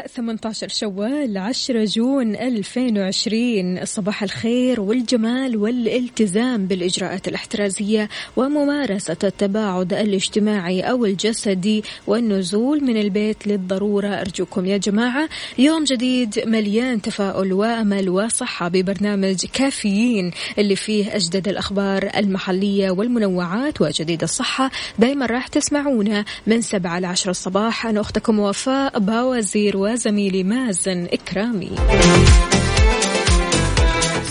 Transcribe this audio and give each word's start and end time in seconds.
الأربعاء 0.00 0.06
18 0.06 0.68
شوال 0.68 1.38
10 1.38 1.84
June 1.84 2.36
2020 2.36 3.84
صباح 3.84 4.22
الخير 4.22 4.80
والجمال 4.80 5.56
والالتزام 5.56 6.66
بالإجراءات 6.66 7.28
الاحترازية 7.28 8.08
وممارسة 8.36 9.16
التباعد 9.24 9.92
الاجتماعي 9.92 10.80
أو 10.80 11.04
الجسدي 11.04 11.84
والنزول 12.06 12.84
من 12.84 12.96
البيت 12.96 13.46
للضرورة. 13.46 14.06
أرجوكم 14.06 14.66
يا 14.66 14.76
جماعة 14.76 15.28
يوم 15.58 15.84
جديد 15.84 16.42
مليان 16.46 17.02
تفاؤل 17.02 17.52
وأمل 17.52 18.08
وصحة 18.08 18.68
ببرنامج 18.68 19.46
كافيين 19.52 20.30
اللي 20.58 20.76
فيه 20.76 21.16
أجدد 21.16 21.48
الأخبار 21.48 22.10
المحلية 22.16 22.90
والمنوعات 22.90 23.80
وجديد 23.80 24.22
الصحة. 24.22 24.70
دايما 24.98 25.26
راح 25.26 25.46
تسمعونا 25.46 26.24
من 26.46 26.60
7 26.60 26.98
ل 27.00 27.04
10 27.04 27.30
الصباح. 27.30 27.86
أنا 27.86 28.00
أختكم 28.00 28.38
وفاء 28.38 28.98
باوزير 28.98 29.76
وزميلي 30.00 30.44
مازن 30.44 31.08
إكرامي. 31.12 31.70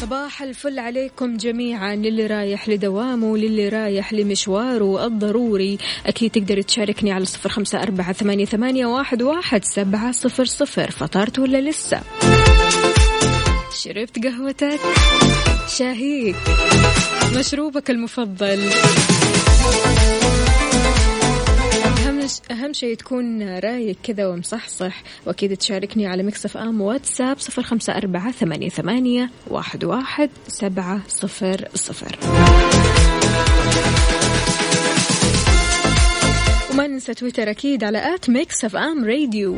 صباح 0.02 0.42
الفل 0.42 0.80
عليكم 0.80 1.38
جميعا 1.38 1.96
للي 1.96 2.28
رايح 2.28 2.70
لدوامه 2.70 3.38
للي 3.38 3.70
رايح 3.70 4.14
لمشواره 4.14 5.06
الضروري. 5.06 5.78
أكيد 6.06 6.32
تقدر 6.32 6.62
تشاركني 6.62 7.12
على 7.12 7.26
صفر 7.26 7.50
خمسة 7.50 7.84
أربعة 7.84 8.14
ثمانية, 8.14 8.86
واحد 9.22 9.64
سبعة 9.64 10.12
صفر 10.12 10.46
صفر. 10.46 10.92
فطرت 10.92 11.40
ولا 11.40 11.70
لسه؟ 11.70 12.02
شربت 13.84 14.26
قهوتك؟ 14.26 14.80
شاهيك. 15.78 16.36
مشروبك 17.36 17.90
المفضل؟ 17.90 18.70
أهم 22.52 22.70
أهم 22.70 22.74
شيء 22.74 22.96
تكون 22.96 23.60
رايق 23.60 23.96
كذا 24.04 24.28
ومصحصح 24.28 25.04
وأكيد 25.26 25.58
تشاركني 25.58 26.08
على 26.08 26.24
مكسف 26.24 26.58
آم 26.58 26.82
واتساب 26.82 27.40
صفر 27.40 27.64
خمسة 27.64 27.98
أربعة 27.98 28.32
ثمانية, 28.32 28.70
ثمانية 28.70 29.30
واحد, 29.48 29.84
واحد 29.84 30.30
سبعة 30.48 31.02
صفر 31.08 31.68
صفر. 31.76 32.18
وما 36.72 36.88
ننسى 36.88 37.14
تويتر 37.14 37.50
أكيد 37.50 37.84
على 37.84 38.16
at 38.16 38.30
Mix 38.30 38.66
FM 38.66 39.06
Radio 39.06 39.58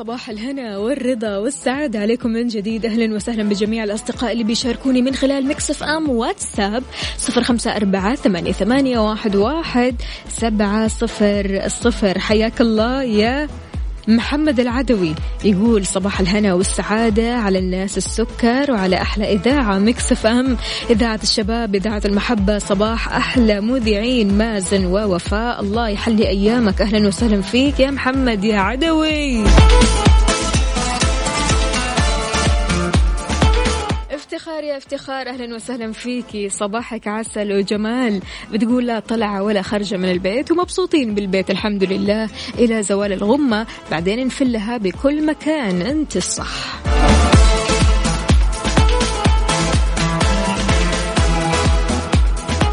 صباح 0.00 0.30
الهنا 0.30 0.78
والرضا 0.78 1.36
والسعادة 1.36 1.98
عليكم 1.98 2.30
من 2.30 2.48
جديد. 2.48 2.86
أهلا 2.86 3.14
وسهلا 3.14 3.42
بجميع 3.42 3.84
الأصدقاء 3.84 4.32
اللي 4.32 4.44
بيشاركوني 4.44 5.02
من 5.02 5.14
خلال 5.14 5.46
Mix 5.46 5.82
FM 5.82 6.10
واتساب 6.10 6.82
صفر 7.16 7.42
خمسة 7.42 7.76
أربعة 7.76 8.14
ثمانية, 8.14 8.52
ثمانية 8.52 8.98
واحد, 8.98 9.36
واحد 9.36 9.94
سبعة 10.28 10.88
صفر 10.88 11.62
صفر. 11.66 12.18
حياك 12.18 12.60
الله 12.60 13.02
يا 13.02 13.48
محمد 14.16 14.60
العدوي 14.60 15.14
يقول 15.44 15.86
صباح 15.86 16.20
الهنا 16.20 16.54
والسعادة 16.54 17.34
على 17.34 17.58
الناس 17.58 17.96
السكر 17.98 18.72
وعلى 18.72 18.96
أحلى 19.02 19.32
إذاعة 19.32 19.78
Mix 19.78 20.26
FM. 20.26 20.56
إذاعة 20.90 21.20
الشباب 21.22 21.74
إذاعة 21.74 22.02
المحبة 22.04 22.58
صباح 22.58 23.08
أحلى 23.12 23.60
مذيعين 23.60 24.38
مازن 24.38 24.86
ووفاء. 24.86 25.60
الله 25.60 25.88
يحلي 25.88 26.28
أيامك. 26.28 26.80
أهلا 26.82 27.08
وسهلا 27.08 27.42
فيك 27.42 27.80
يا 27.80 27.90
محمد 27.90 28.44
يا 28.44 28.58
عدوي. 28.58 29.44
افتخار 34.40 34.64
يا 34.64 34.76
افتخار 34.76 35.28
أهلا 35.28 35.54
وسهلا 35.54 35.92
فيكي 35.92 36.48
صباحك 36.48 37.08
عسل 37.08 37.52
وجمال. 37.52 38.22
بتقول 38.52 38.86
لا 38.86 39.00
طلع 39.00 39.40
ولا 39.40 39.62
خرج 39.62 39.94
من 39.94 40.10
البيت 40.10 40.50
ومبسوطين 40.50 41.14
بالبيت 41.14 41.50
الحمد 41.50 41.84
لله. 41.84 42.30
إلى 42.58 42.82
زوال 42.82 43.12
الغمة 43.12 43.66
بعدين 43.90 44.26
نفلها 44.26 44.76
بكل 44.76 45.26
مكان. 45.26 45.82
أنت 45.82 46.16
الصح. 46.16 46.80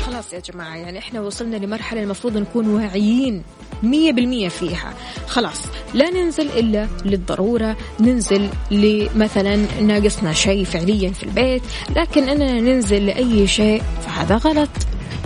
خلاص 0.06 0.34
يا 0.34 0.40
جماعة 0.40 0.76
يعني 0.76 1.00
إحنا 1.00 1.22
وصلنا 1.22 1.56
لمرحلة 1.56 2.04
المفروض 2.04 2.38
نكون 2.38 2.68
واعيين. 2.68 3.44
مية 3.84 4.12
بالمية 4.12 4.50
فيها. 4.50 4.94
خلاص 5.28 5.66
لا 5.94 6.10
ننزل 6.10 6.48
إلا 6.48 6.88
للضرورة 7.06 7.78
ننزل 8.00 8.50
لمثلا 8.72 9.56
ناقصنا 9.82 10.34
شيء 10.34 10.64
فعليا 10.64 11.12
في 11.12 11.24
البيت 11.24 11.62
لكن 11.96 12.30
أننا 12.30 12.62
ننزل 12.62 13.06
لأي 13.06 13.48
شيء 13.48 13.84
فهذا 14.06 14.36
غلط. 14.36 14.70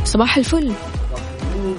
صباح 0.06 0.38
الفل. 0.38 0.72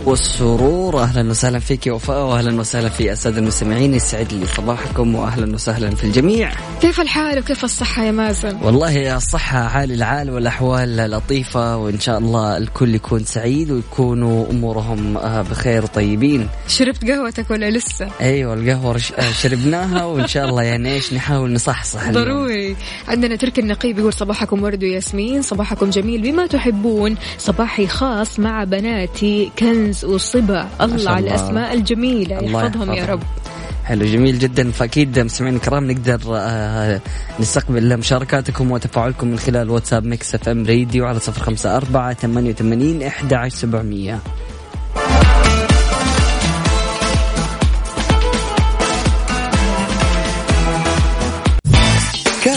والسرور. 0.06 1.02
أهلا 1.02 1.30
وسهلا 1.30 1.58
فيك 1.58 1.86
يا 1.86 1.92
وفاء 1.92 2.26
واهلا 2.26 2.60
وسهلا 2.60 2.88
في 2.88 3.12
الساده 3.12 3.38
المستمعين. 3.38 3.94
يسعد 3.94 4.32
لي 4.32 4.46
صباحكم 4.46 5.14
واهلا 5.14 5.54
وسهلا 5.54 5.90
في 5.94 6.04
الجميع. 6.04 6.50
كيف 6.80 7.00
الحال 7.00 7.38
وكيف 7.38 7.64
الصحة 7.64 8.04
يا 8.04 8.10
مازن؟ 8.10 8.56
والله 8.62 9.16
الصحة 9.16 9.58
عال 9.58 9.92
العال 9.92 10.30
والأحوال 10.30 10.96
لطيفة 11.10 11.76
وإن 11.76 12.00
شاء 12.00 12.18
الله 12.18 12.56
الكل 12.56 12.94
يكون 12.94 13.24
سعيد 13.24 13.70
ويكونوا 13.70 14.50
أمورهم 14.50 15.16
آه، 15.16 15.42
بخير 15.42 15.84
وطيبين 15.84 16.48
شربت 16.68 17.10
قهوتك 17.10 17.50
ولا 17.50 17.70
لسه؟ 17.70 18.08
أيوة 18.20 18.54
القهوة 18.54 18.92
رش- 18.92 19.12
آه، 19.12 19.32
شربناها 19.32 20.04
وإن 20.04 20.26
شاء 20.26 20.48
الله 20.48 20.62
يعني 20.62 20.94
إيش 20.94 21.12
نحاول 21.14 21.52
نصحصح. 21.52 22.10
ضروري. 22.10 22.76
عندنا 23.08 23.36
تركي 23.36 23.58
النقيب 23.58 23.98
يقول 23.98 24.12
صباحكم 24.12 24.62
ورد 24.62 24.82
وياسمين 24.84 25.42
صباحكم 25.42 25.90
جميل 25.90 26.22
بما 26.22 26.46
تحبون. 26.46 27.16
صباحي 27.38 27.86
خاص 27.86 28.38
مع 28.38 28.64
بناتي 28.64 29.50
كنز 29.72 30.04
وصبا 30.04 30.68
الله 30.80 31.10
على. 31.10 31.28
الأسماء 31.28 31.74
الجميلة. 31.74 32.36
يحفظهم 32.36 32.92
يا 32.92 33.06
رب. 33.06 33.22
حلو 33.84 34.04
جميل 34.06 34.38
جدا. 34.38 34.70
فأكيد 34.70 35.18
مستمعين 35.18 35.56
الكرام 35.56 35.90
نقدر 35.90 36.20
آه، 36.28 37.00
نستقبل 37.40 37.96
مشاركاتكم 37.96 38.70
وتفاعلكم 38.70 39.26
من 39.28 39.38
خلال 39.38 39.70
واتساب 39.70 40.04
Mix 40.04 40.34
FM 40.34 40.66
Radio 40.66 41.06
على 41.06 41.20
صفر 41.20 41.42
خمسة 41.42 41.76
أربعة 41.76 42.14
ثمانية 42.14 42.50
وثمانين 42.50 43.02
إحدى 43.02 43.34
عشر 43.34 43.56
سبعمية. 43.56 44.18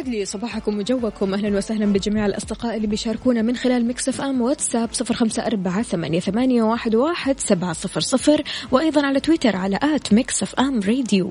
يسعد 0.00 0.14
لي 0.14 0.24
صباحكم 0.24 0.78
وجوكم. 0.78 1.34
أهلا 1.34 1.56
وسهلا 1.56 1.92
بجميع 1.92 2.26
الأصدقاء 2.26 2.76
اللي 2.76 2.86
بيشاركونا 2.86 3.42
من 3.42 3.56
خلال 3.56 3.86
Mix 3.86 4.08
FM 4.08 4.40
واتساب 4.40 4.88
صفر 4.92 5.14
خمسة 5.14 5.46
أربعة 5.46 5.82
ثمانية, 5.82 6.20
ثمانية 6.20 6.62
واحد, 6.62 6.94
واحد 6.94 7.40
سبعة 7.40 7.72
صفر 7.72 8.00
صفر 8.00 8.42
وأيضا 8.70 9.06
على 9.06 9.20
تويتر 9.20 9.56
على 9.56 9.78
at 9.82 10.12
Mix 10.12 10.42
FM 10.42 10.80
Radio. 10.80 11.30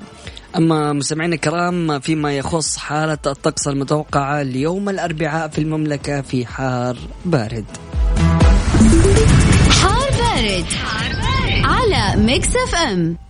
أما 0.56 0.92
مستمعينا 0.92 1.34
الكرام 1.34 2.00
فيما 2.00 2.36
يخص 2.36 2.76
حالة 2.76 3.18
الطقس 3.26 3.68
المتوقعة 3.68 4.42
اليوم 4.42 4.88
الأربعاء 4.88 5.48
في 5.48 5.58
المملكة 5.58 6.20
في 6.20 6.46
حار 6.46 6.96
بارد 7.24 7.64
حار 9.70 10.10
بارد, 10.10 10.64
حار 10.64 11.12
بارد. 11.12 11.64
على 11.64 12.22
Mix 12.22 12.48
FM. 12.56 13.29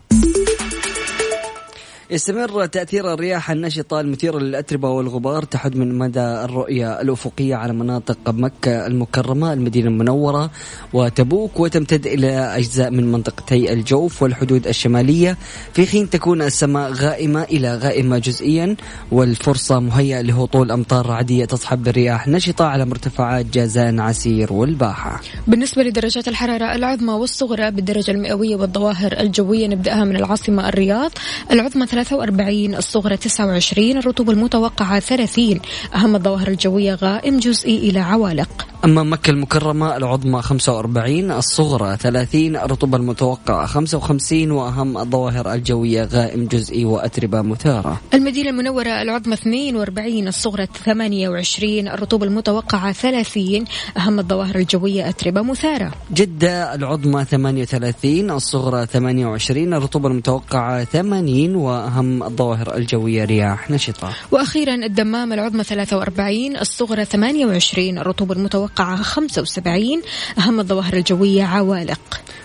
يستمر 2.10 2.66
تأثير 2.66 3.14
الرياح 3.14 3.50
النشطة 3.50 4.00
المثيرة 4.00 4.38
للأتربة 4.38 4.88
والغبار 4.88 5.42
تحد 5.42 5.76
من 5.76 5.98
مدى 5.98 6.20
الرؤية 6.20 7.00
الأفقية 7.00 7.54
على 7.54 7.72
مناطق 7.72 8.18
مكة 8.30 8.86
المكرمة 8.86 9.52
المدينة 9.52 9.88
المنورة 9.88 10.50
وتبوك 10.92 11.60
وتمتد 11.60 12.06
إلى 12.06 12.30
أجزاء 12.56 12.90
من 12.90 13.12
منطقتي 13.12 13.72
الجوف 13.72 14.22
والحدود 14.22 14.66
الشمالية. 14.66 15.38
في 15.74 15.86
حين 15.86 16.10
تكون 16.10 16.42
السماء 16.42 16.92
غائمة 16.92 17.42
إلى 17.42 17.76
غائمة 17.76 18.18
جزئيا 18.18 18.76
والفرصة 19.12 19.80
مهيئة 19.80 20.20
لهطول 20.20 20.70
أمطار 20.70 21.06
رعدية 21.06 21.44
تصحب 21.44 21.82
برياح 21.82 22.28
نشطة 22.28 22.64
على 22.64 22.84
مرتفعات 22.84 23.46
جازان 23.46 24.00
عسير 24.00 24.52
والباحة. 24.52 25.20
بالنسبة 25.46 25.82
لدرجات 25.82 26.28
الحرارة 26.28 26.74
العظمى 26.74 27.12
والصغرى 27.12 27.70
بالدرجة 27.70 28.10
المئوية 28.10 28.56
والظواهر 28.56 29.12
الجوية 29.12 29.66
نبدأها 29.66 30.04
من 30.04 30.16
العاصمة 30.16 30.68
الرياض. 30.68 31.10
العظمى 31.50 31.86
43 32.02 32.74
الصغرى 32.74 33.16
29 33.16 33.96
الرطوبة 33.96 34.32
المتوقعة 34.32 35.00
30 35.00 35.60
أهم 35.94 36.16
الظواهر 36.16 36.48
الجوية 36.48 36.94
غائم 36.94 37.38
جزئي 37.38 37.76
إلى 37.90 37.98
عوالق. 37.98 38.66
أما 38.84 39.02
مكة 39.02 39.30
المكرمة 39.30 39.96
العظمى 39.96 40.42
45 40.42 41.30
الصغرى 41.30 41.96
30 41.96 42.56
الرطوبة 42.56 42.96
المتوقعة 42.96 43.66
55 43.66 44.50
وأهم 44.50 44.98
الظواهر 44.98 45.52
الجوية 45.54 46.04
غائم 46.04 46.46
جزئي 46.46 46.84
وأتربة 46.84 47.42
مثارة 47.42 48.00
المدينة 48.14 48.50
المنورة 48.50 49.02
العظمى 49.02 49.34
42 49.34 50.28
الصغرى 50.28 50.66
28 50.84 51.88
الرطوبة 51.88 52.26
المتوقعة 52.26 52.92
30 52.92 53.64
أهم 53.96 54.18
الظواهر 54.18 54.56
الجوية 54.56 55.08
أتربة 55.08 55.42
مثارة 55.42 55.92
جدة 56.12 56.74
العظمى 56.74 57.24
38 57.24 58.30
الصغرى 58.30 58.86
28 58.86 59.74
الرطوبة 59.74 60.08
المتوقعة 60.08 60.84
80 60.84 61.54
وأهم 61.54 61.89
أهم 61.90 62.22
الظواهر 62.22 62.76
الجوية 62.76 63.24
رياح 63.24 63.70
نشطة. 63.70 64.12
وأخيرا 64.30 64.74
الدمام 64.74 65.32
العظمى 65.32 65.64
43 65.64 66.56
الصغرى 66.56 67.04
28 67.04 67.98
الرطوبة 67.98 68.34
المتوقعة 68.34 69.02
75 69.02 70.02
أهم 70.38 70.60
الظواهر 70.60 70.94
الجوية 70.94 71.44
عوالق. 71.44 72.00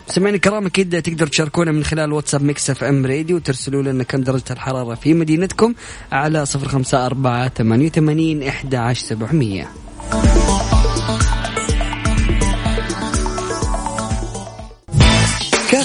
سمعنا 0.07 0.35
الكرام 0.35 0.65
أكيد 0.65 1.01
تقدر 1.01 1.27
تشاركونا 1.27 1.71
من 1.71 1.83
خلال 1.83 2.13
واتساب 2.13 2.43
Mix 2.43 2.69
FM 2.69 3.05
Radio 3.05 3.35
وترسلوا 3.35 3.83
لنا 3.83 4.03
كم 4.03 4.21
درجة 4.21 4.43
الحرارة 4.51 4.95
في 4.95 5.13
مدينتكم 5.13 5.73
على 6.11 6.45
054 6.55 7.49
88 7.49 8.43
11700 8.43 10.54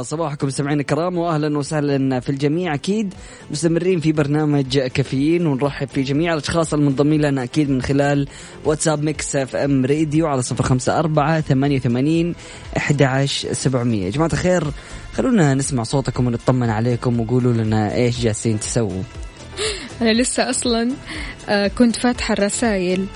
يسعد 0.00 0.18
صباحكم 0.18 0.50
سمعين 0.50 0.80
الكرام 0.80 1.18
واهلا 1.18 1.58
وسهلا 1.58 2.20
في 2.20 2.30
الجميع. 2.30 2.74
أكيد 2.74 3.14
مستمرين 3.50 4.00
في 4.00 4.12
برنامج 4.12 4.78
كافيين 4.78 5.46
ونرحب 5.46 5.88
في 5.88 6.02
جميع 6.02 6.34
الأشخاص 6.34 6.74
المنضمين 6.74 7.20
لنا 7.20 7.42
أكيد 7.42 7.70
من 7.70 7.82
خلال 7.82 8.28
واتساب 8.64 9.02
Mix 9.02 9.36
FM 9.36 9.86
Radio 9.86 10.26
على 10.26 10.42
صفر 10.42 10.64
خمسة 10.64 10.98
أربعة 10.98 11.40
ثمانية 11.40 11.76
وثمانين 11.76 12.34
إحدى 12.76 13.04
عشر 13.04 13.52
سبعمئه 13.52 14.04
يا 14.04 14.10
جماعة 14.10 14.30
الخير 14.32 14.64
خلونا 15.12 15.54
نسمع 15.54 15.82
صوتكم 15.82 16.26
ونطمن 16.26 16.70
عليكم 16.70 17.20
وقولوا 17.20 17.52
لنا 17.52 17.94
إيش 17.94 18.20
جالسين 18.20 18.60
تسووا. 18.60 19.02
أنا 20.00 20.12
لسه 20.12 20.50
أصلا 20.50 20.90
آه، 21.48 21.68
كنت 21.68 21.96
فاتحة 21.96 22.32
الرسائل. 22.32 23.06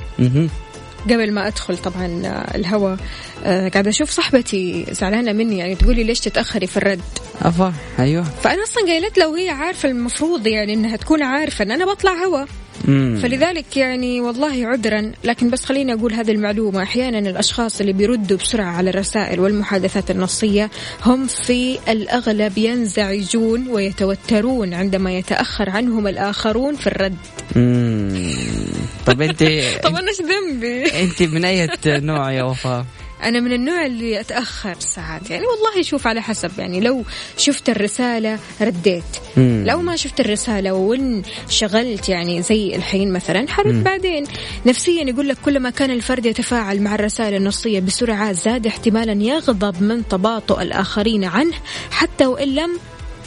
قبل 1.05 1.33
ما 1.33 1.47
أدخل 1.47 1.79
طبعا 1.79 2.23
آه، 2.25 2.57
الهوا 2.57 2.97
آه، 3.45 3.69
قاعدة 3.69 3.91
أشوف 3.91 4.11
صاحبتي 4.11 4.87
زعلانة 4.91 5.33
مني 5.33 5.59
يعني 5.59 5.75
تقولي 5.75 6.05
ليش 6.05 6.21
تتأخري 6.21 6.67
في 6.67 6.77
الرد؟ 6.77 7.01
أفا 7.43 7.73
أيوه. 7.99 8.25
فأنا 8.25 8.63
أصلا 8.63 8.85
قايلت 8.87 9.19
لو 9.19 9.35
هي 9.35 9.49
عارفة 9.49 9.89
المفروض 9.89 10.47
يعني 10.47 10.75
إنها 10.75 10.97
تكون 10.97 11.23
عارفة 11.23 11.65
إن 11.65 11.71
أنا 11.71 11.85
بطلع 11.85 12.13
هوا. 12.13 12.45
مم. 12.89 13.19
فلذلك 13.23 13.77
يعني 13.77 14.21
والله 14.21 14.67
عذرا 14.67 15.13
لكن 15.25 15.51
بس 15.51 15.65
خليني 15.65 15.93
أقول 15.93 16.15
هذه 16.15 16.31
المعلومة. 16.31 16.83
أحيانا 16.83 17.19
الأشخاص 17.19 17.81
اللي 17.81 17.93
بيردوا 17.93 18.37
بسرعة 18.37 18.71
على 18.77 18.91
الرسائل 18.91 19.41
والمحادثات 19.41 20.11
النصية 20.11 20.71
هم 21.05 21.27
في 21.27 21.79
الأغلب 21.89 22.59
ينزعجون 22.59 23.69
ويتوترون 23.69 24.75
عندما 24.75 25.19
يتأخر 25.19 25.71
عنهم 25.71 26.07
الآخرون 26.07 26.77
في 26.77 26.87
الرد. 26.87 27.17
مم. 27.57 28.84
طب 29.07 29.23
انت 29.23 29.43
طب 29.85 29.95
أنا 29.95 30.09
إيش 30.09 30.21
ذنبي؟ 30.21 31.03
انت 31.03 31.23
من 31.23 31.45
أي 31.45 31.69
نوع 31.87 32.33
يا 32.33 32.43
وفاء؟ 32.43 32.87
أنا 33.25 33.41
من 33.41 33.53
النوع 33.53 33.87
اللي 33.87 34.21
أتأخر 34.21 34.77
ساعات 34.79 35.31
يعني 35.31 35.45
والله 35.47 35.83
شوف 35.83 36.07
على 36.07 36.23
حسب 36.23 36.51
يعني 36.59 36.81
لو 36.81 37.05
شفت 37.37 37.69
الرسالة 37.69 38.39
رديت. 38.61 39.05
مم. 39.37 39.65
لو 39.67 39.83
ما 39.83 39.97
شفت 39.97 40.21
الرسالة 40.21 40.73
وانشغلت 40.73 42.09
يعني 42.09 42.43
زي 42.43 42.77
الحين 42.77 43.13
مثلا 43.13 43.49
حرد 43.49 43.85
بعدين. 43.85 44.25
نفسيا 44.67 45.05
يقول 45.05 45.29
لك 45.29 45.37
كلما 45.45 45.71
كان 45.71 45.91
الفرد 45.91 46.27
يتفاعل 46.27 46.81
مع 46.83 46.95
الرسائل 46.95 47.35
النصية 47.35 47.81
بسرعة 47.81 48.33
زاد 48.33 48.67
احتمالا 48.67 49.23
يغضب 49.23 49.83
من 49.83 50.09
تباطؤ 50.09 50.63
الآخرين 50.63 51.25
عنه 51.25 51.55
حتى 51.91 52.27
وإن 52.27 52.55
لم 52.55 52.79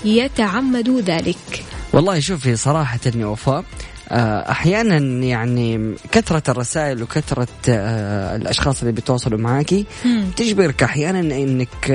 يتعمدوا 0.06 1.02
ذلك. 1.02 1.64
والله 1.94 2.20
شوفي 2.20 2.56
صراحة 2.56 3.00
يا 3.16 3.26
وفاء 3.26 3.64
أحيانا 4.12 5.26
يعني 5.26 5.96
كثرة 6.12 6.52
الرسائل 6.52 7.04
وكثرة 7.04 7.48
آه، 7.70 8.36
الأشخاص 8.36 8.82
اللي 8.82 8.92
بيتواصلوا 8.92 9.40
معاكي 9.40 9.86
تجبرك 10.36 10.84
أحيانا 10.84 11.20
إنك 11.20 11.90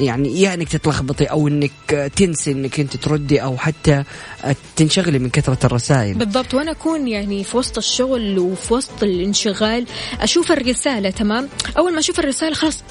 يعني 0.00 0.40
يا 0.40 0.54
إنك 0.54 0.68
تتلخبطي 0.68 1.24
أو 1.24 1.48
إنك 1.48 1.70
آه، 1.94 2.06
تنسي 2.06 2.52
إنك 2.52 2.80
أنت 2.80 2.96
تردي 2.96 3.42
أو 3.42 3.56
حتى 3.56 4.04
آه، 4.44 4.56
تنشغلي 4.76 5.18
من 5.18 5.30
كثرة 5.30 5.66
الرسائل. 5.66 6.14
بالضبط. 6.14 6.54
وأنا 6.54 6.70
أكون 6.70 7.08
يعني 7.08 7.44
في 7.44 7.56
وسط 7.56 7.78
الشغل 7.78 8.38
وفي 8.38 8.74
وسط 8.74 9.02
الانشغال 9.02 9.86
أشوف 10.20 10.52
الرسالة 10.52 11.10
تمام؟ 11.10 11.48
أول 11.78 11.92
ما 11.92 11.98
أشوف 11.98 12.18
الرسالة 12.18 12.54
خلاص 12.54 12.82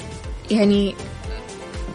يعني 0.50 0.94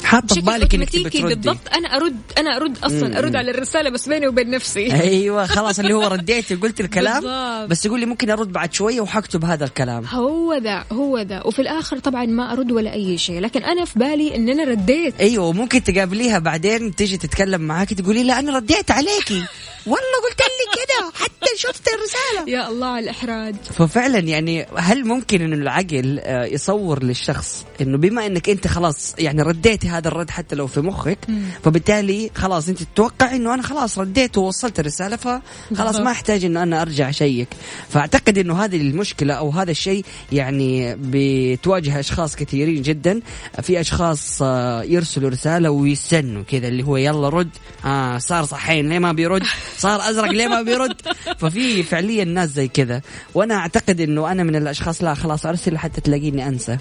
حاطة 0.04 0.36
في 0.36 0.42
بالك 0.42 0.76
إنك 0.76 0.90
تبي 0.90 1.10
تردي. 1.10 1.36
بالضبط. 1.36 1.74
أنا 1.74 1.96
ارد 1.96 2.18
أنا 2.38 2.56
أرد 2.56 2.78
أصلا 2.84 3.20
أرد 3.20 3.36
على 3.36 3.52
الرسالة 3.52 3.90
بس 3.90 4.10
بيني 4.10 4.28
وبين 4.28 4.50
نفسي. 4.50 4.94
أيوه 4.94 5.46
خلاص 5.46 5.80
اللي 5.80 5.94
هو 5.94 6.08
رديتي 6.14 6.56
وقلت 6.56 6.80
الكلام. 6.80 7.22
بالضبط. 7.22 7.70
بس 7.70 7.86
يقول 7.86 8.00
لي 8.00 8.06
ممكن 8.06 8.30
أرد 8.30 8.52
بعد 8.52 8.74
شوية 8.74 9.02
وحكتب 9.02 9.46
هذا 9.46 9.66
الكلام. 9.66 10.06
هو 10.06 10.54
ذا 10.54 10.86
هو 10.92 11.20
ذا. 11.20 11.42
وفي 11.46 11.62
الآخر 11.62 12.00
طبعا 12.00 12.26
ما 12.26 12.54
أرد 12.54 12.72
ولا 12.72 12.94
أي 12.94 13.18
شيء. 13.18 13.40
لكن 13.40 13.64
أنا 13.64 13.86
في 13.86 14.00
بالي 14.00 14.36
إن 14.36 14.50
أنا 14.50 14.64
رديت. 14.64 15.20
أيوه 15.20 15.46
وممكن 15.46 15.84
تقابليها 15.84 16.40
بعدين 16.40 16.96
تيجي 16.96 17.18
تتكلم 17.18 17.62
معاك 17.62 17.94
تقولي 17.94 18.24
لا 18.24 18.40
أنا 18.40 18.56
رديت 18.56 18.92
عليكي. 18.92 19.44
والله 19.86 20.18
قلت 20.30 20.40
لي 20.40 20.74
كده 20.76 21.12
حتى 21.14 21.58
شفت 21.58 21.88
الرسالة. 21.88 22.58
يا 22.58 22.70
الله 22.70 22.88
على 22.88 23.04
الإحراج. 23.04 23.56
ففعلا 23.56 24.20
يعني 24.20 24.66
هل 24.78 25.06
ممكن 25.08 25.42
إنه 25.42 25.56
العقل 25.56 26.20
آه، 26.24 26.46
يصور 26.46 27.04
للشخص 27.04 27.66
إنه 27.82 27.98
بما 27.98 28.26
إنك 28.26 28.50
أنت 28.50 28.68
خلاص 28.68 29.16
يعني 29.20 29.42
رديتي 29.42 29.88
هذا 29.98 30.08
الرد 30.08 30.30
حتى 30.30 30.56
لو 30.56 30.68
في 30.68 30.82
مخك. 30.82 31.18
فبالتالي 31.64 32.32
خلاص 32.36 32.70
انت 32.70 32.84
تتوقع 32.84 33.36
انه 33.36 33.54
أنا 33.54 33.62
خلاص 33.64 34.00
رديت 34.00 34.38
ووصلت 34.38 34.80
الرسالة 34.80 35.16
فخلاص. 35.16 35.96
ما 35.96 36.12
احتاج 36.12 36.46
انه 36.46 36.64
أنا 36.64 36.82
ارجع 36.82 37.10
اشيك 37.10 37.48
فاعتقد 37.90 38.38
انه 38.38 38.64
هذه 38.64 38.78
المشكلة 38.78 39.34
أو 39.34 39.50
هذا 39.50 39.72
الشيء 39.72 40.06
يعني 40.32 40.96
بتواجه 41.00 42.00
أشخاص 42.00 42.36
كثيرين 42.36 42.82
جدا. 42.82 43.20
في 43.62 43.80
أشخاص 43.80 44.40
آه، 44.42 44.84
يرسلوا 44.84 45.30
رسالة 45.30 45.70
ويستنوا 45.70 46.44
كذا 46.44 46.68
اللي 46.68 46.84
هو 46.84 46.98
يلا 46.98 47.30
رد. 47.30 47.50
آه 47.86 48.18
صار 48.18 48.46
صحين 48.46 48.90
ليه 48.90 49.00
ما 49.00 49.12
بيرد؟ 49.12 49.44
صار 49.78 50.10
أزرق 50.10 50.32
ليه 50.32 50.48
ما 50.48 50.62
بيرد؟ 50.62 50.96
ففي 51.38 51.84
فعليا 51.84 52.24
ناس 52.24 52.50
زي 52.50 52.68
كذا. 52.68 53.02
وأنا 53.34 53.56
أعتقد 53.56 54.02
إنه 54.02 54.32
أنا 54.32 54.44
من 54.44 54.56
الأشخاص 54.56 55.04
لا 55.04 55.14
خلاص 55.14 55.46
أرسل 55.46 55.78
حتى 55.78 56.02
تلاقيني 56.02 56.48
أنسى. 56.48 56.78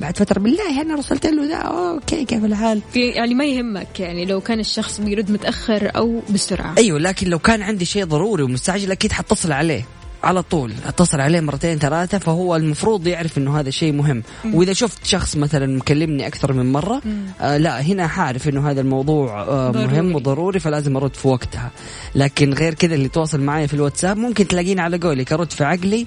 بعد 0.00 0.16
فترة 0.16 0.38
بالله 0.38 0.82
أنا 0.82 0.94
رسلت 0.94 1.26
له 1.26 1.46
ده 1.46 1.56
okay 1.56 2.24
كيف 2.24 2.44
الحال؟ 2.44 2.82
يعني 2.94 3.34
ما 3.34 3.44
يهمك 3.44 4.00
يعني 4.00 4.24
لو 4.24 4.40
كان 4.40 4.60
الشخص 4.60 5.00
بيرد 5.00 5.30
متأخر 5.30 5.90
أو 5.96 6.22
بسرعة. 6.30 6.74
أيوه 6.78 6.98
لكن 6.98 7.28
لو 7.28 7.38
كان 7.38 7.62
عندي 7.62 7.84
شيء 7.84 8.04
ضروري 8.04 8.42
ومستعجل 8.42 8.90
أكيد 8.90 9.12
حتصل 9.12 9.52
عليه 9.52 9.84
على 10.24 10.42
طول. 10.42 10.72
اتصل 10.86 11.20
عليه 11.20 11.40
مرتين 11.40 11.78
ثلاثة 11.78 12.18
فهو 12.18 12.56
المفروض 12.56 13.06
يعرف 13.06 13.38
إنه 13.38 13.60
هذا 13.60 13.70
شيء 13.70 13.92
مهم. 13.92 14.22
وإذا 14.52 14.72
شفت 14.72 15.06
شخص 15.06 15.36
مثلا 15.36 15.76
مكلمني 15.76 16.26
أكثر 16.26 16.52
من 16.52 16.72
مرة 16.72 17.02
آه 17.40 17.56
لا 17.56 17.80
هنا 17.80 18.06
حعرف 18.06 18.48
إنه 18.48 18.70
هذا 18.70 18.80
الموضوع 18.80 19.42
آه 19.42 19.70
ضروري. 19.70 19.86
مهم 19.86 20.14
وضروري 20.14 20.60
فلازم 20.60 20.96
أرد 20.96 21.14
في 21.14 21.28
وقتها. 21.28 21.70
لكن 22.14 22.52
غير 22.52 22.74
كذا 22.74 22.94
اللي 22.94 23.08
تواصل 23.08 23.40
معي 23.40 23.68
في 23.68 23.74
الواتساب 23.74 24.16
ممكن 24.16 24.48
تلاقيني 24.48 24.80
على 24.80 24.98
قولك 24.98 25.32
أرد 25.32 25.52
في 25.52 25.64
عقلي 25.64 26.06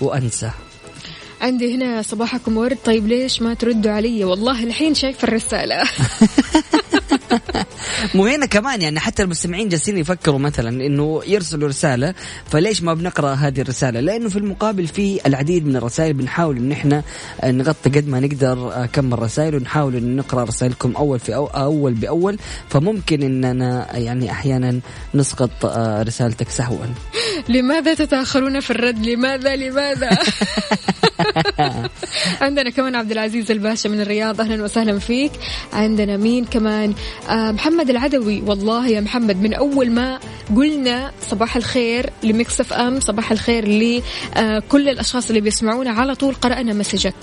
وأنسى. 0.00 0.50
عندي 1.40 1.74
هنا 1.74 2.02
صباحكم 2.02 2.56
ورد. 2.56 2.78
طيب 2.84 3.06
ليش 3.06 3.42
ما 3.42 3.54
تردوا 3.54 3.92
علي؟ 3.92 4.24
والله 4.24 4.64
الحين 4.64 4.94
شايفة 4.94 5.28
الرسالة. 5.28 5.82
مو 8.14 8.26
هنا 8.26 8.46
كمان 8.46 8.82
يعني 8.82 9.00
حتى 9.00 9.22
المستمعين 9.22 9.68
جالسين 9.68 9.98
يفكروا 9.98 10.38
مثلا 10.38 10.86
إنه 10.86 11.22
يرسلوا 11.26 11.68
رسالة 11.68 12.14
فليش 12.50 12.82
ما 12.82 12.94
بنقرأ 12.94 13.34
هذه 13.34 13.60
الرسالة؟ 13.60 14.00
لأنه 14.00 14.28
في 14.28 14.36
المقابل 14.36 14.86
في 14.86 15.20
العديد 15.26 15.66
من 15.66 15.76
الرسائل 15.76 16.12
بنحاول 16.12 16.56
إن 16.56 16.72
إحنا 16.72 17.02
نغطي 17.44 17.90
قد 17.90 18.08
ما 18.08 18.20
نقدر 18.20 18.88
كم 18.92 19.14
الرسائل 19.14 19.54
ونحاول 19.54 19.96
إن 19.96 20.16
نقرأ 20.16 20.44
رسائلكم 20.44 20.96
أول 20.96 21.18
في 21.18 21.34
أو 21.34 21.46
أول 21.46 21.94
بأول 21.94 22.38
فممكن 22.68 23.22
إننا 23.22 23.96
يعني 23.96 24.30
أحيانا 24.30 24.80
نسقط 25.14 25.50
آه، 25.64 26.02
رسالتك 26.02 26.48
سهوا. 26.48 26.86
لماذا 27.48 27.94
تتأخرون 27.94 28.60
في 28.60 28.70
الرد؟ 28.70 29.06
لماذا؟ 29.06 29.56
لماذا؟ 29.56 30.10
عندنا 32.40 32.70
كمان 32.70 32.94
عبد 32.94 33.10
العزيز 33.10 33.50
الباشا 33.50 33.88
من 33.88 34.00
الرياض 34.00 34.40
أهلا 34.40 34.64
وسهلا 34.64 34.98
فيك. 34.98 35.32
عندنا 35.72 36.16
مين 36.16 36.44
كمان؟ 36.44 36.94
آه 37.30 37.50
محمد 37.52 37.89
العدوي 37.90 38.42
والله 38.46 38.88
يا 38.88 39.00
محمد 39.00 39.36
من 39.36 39.54
أول 39.54 39.90
ما 39.90 40.20
قلنا 40.56 41.12
صباح 41.30 41.56
الخير 41.56 42.10
ل 42.22 42.60
Mix 42.60 42.72
FM 42.72 43.00
صباح 43.00 43.32
الخير 43.32 43.68
لكل 43.68 44.88
الأشخاص 44.88 45.28
اللي 45.28 45.40
بيسمعونا 45.40 45.90
على 45.90 46.14
طول 46.14 46.34
قرأنا 46.34 46.72
مسجك. 46.72 47.14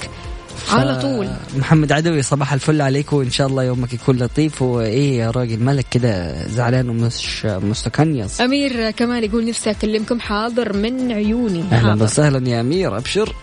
على 0.71 1.01
طول. 1.01 1.29
محمد 1.57 1.91
عدوي 1.91 2.21
صباح 2.21 2.53
الفل 2.53 2.81
عليك 2.81 3.13
وإن 3.13 3.31
شاء 3.31 3.47
الله 3.47 3.63
يومك 3.63 3.93
يكون 3.93 4.17
لطيف. 4.17 4.61
وإيه 4.61 5.19
يا 5.19 5.31
راجل 5.31 5.59
مالك 5.59 5.85
كده 5.91 6.47
زعلان 6.47 6.89
ومش 6.89 7.45
مستكنيص. 7.45 8.41
أمير 8.41 8.91
كمان 8.91 9.23
يقول 9.23 9.49
نفسي 9.49 9.71
أكلمكم 9.71 10.19
حاضر 10.19 10.73
من 10.73 11.11
عيوني. 11.11 11.63
أهلا. 11.71 12.03
وسهلا 12.03 12.49
يا 12.49 12.61
أمير 12.61 12.97
أبشر. 12.97 13.35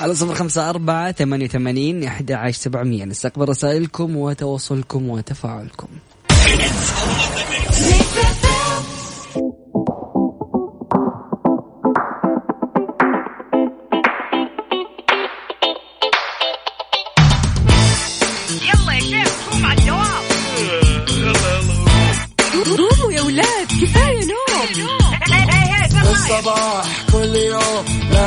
على 0.00 0.14
صفر 0.14 0.34
خمسة 0.34 0.70
أربعة 0.70 1.12
ثمانية 1.12 1.44
وثمانين 1.44 2.04
أحد 2.04 2.32
عشر 2.32 2.58
سبعمية. 2.58 3.04
نستقبل 3.04 3.48
رسائلكم 3.48 4.16
وتواصلكم 4.16 5.08
وتفاعلكم. 5.08 5.88
يلا 18.62 18.92
يا 18.94 19.00
شيخ 19.00 19.32
قوم 19.52 19.66
على 19.66 19.80
الدوام 19.80 20.24
قوموا 22.76 23.12
يا 23.12 23.22
ولاد 23.22 23.66
كفاية 23.82 24.24
نوم. 24.24 24.38
الصباح. 26.12 27.07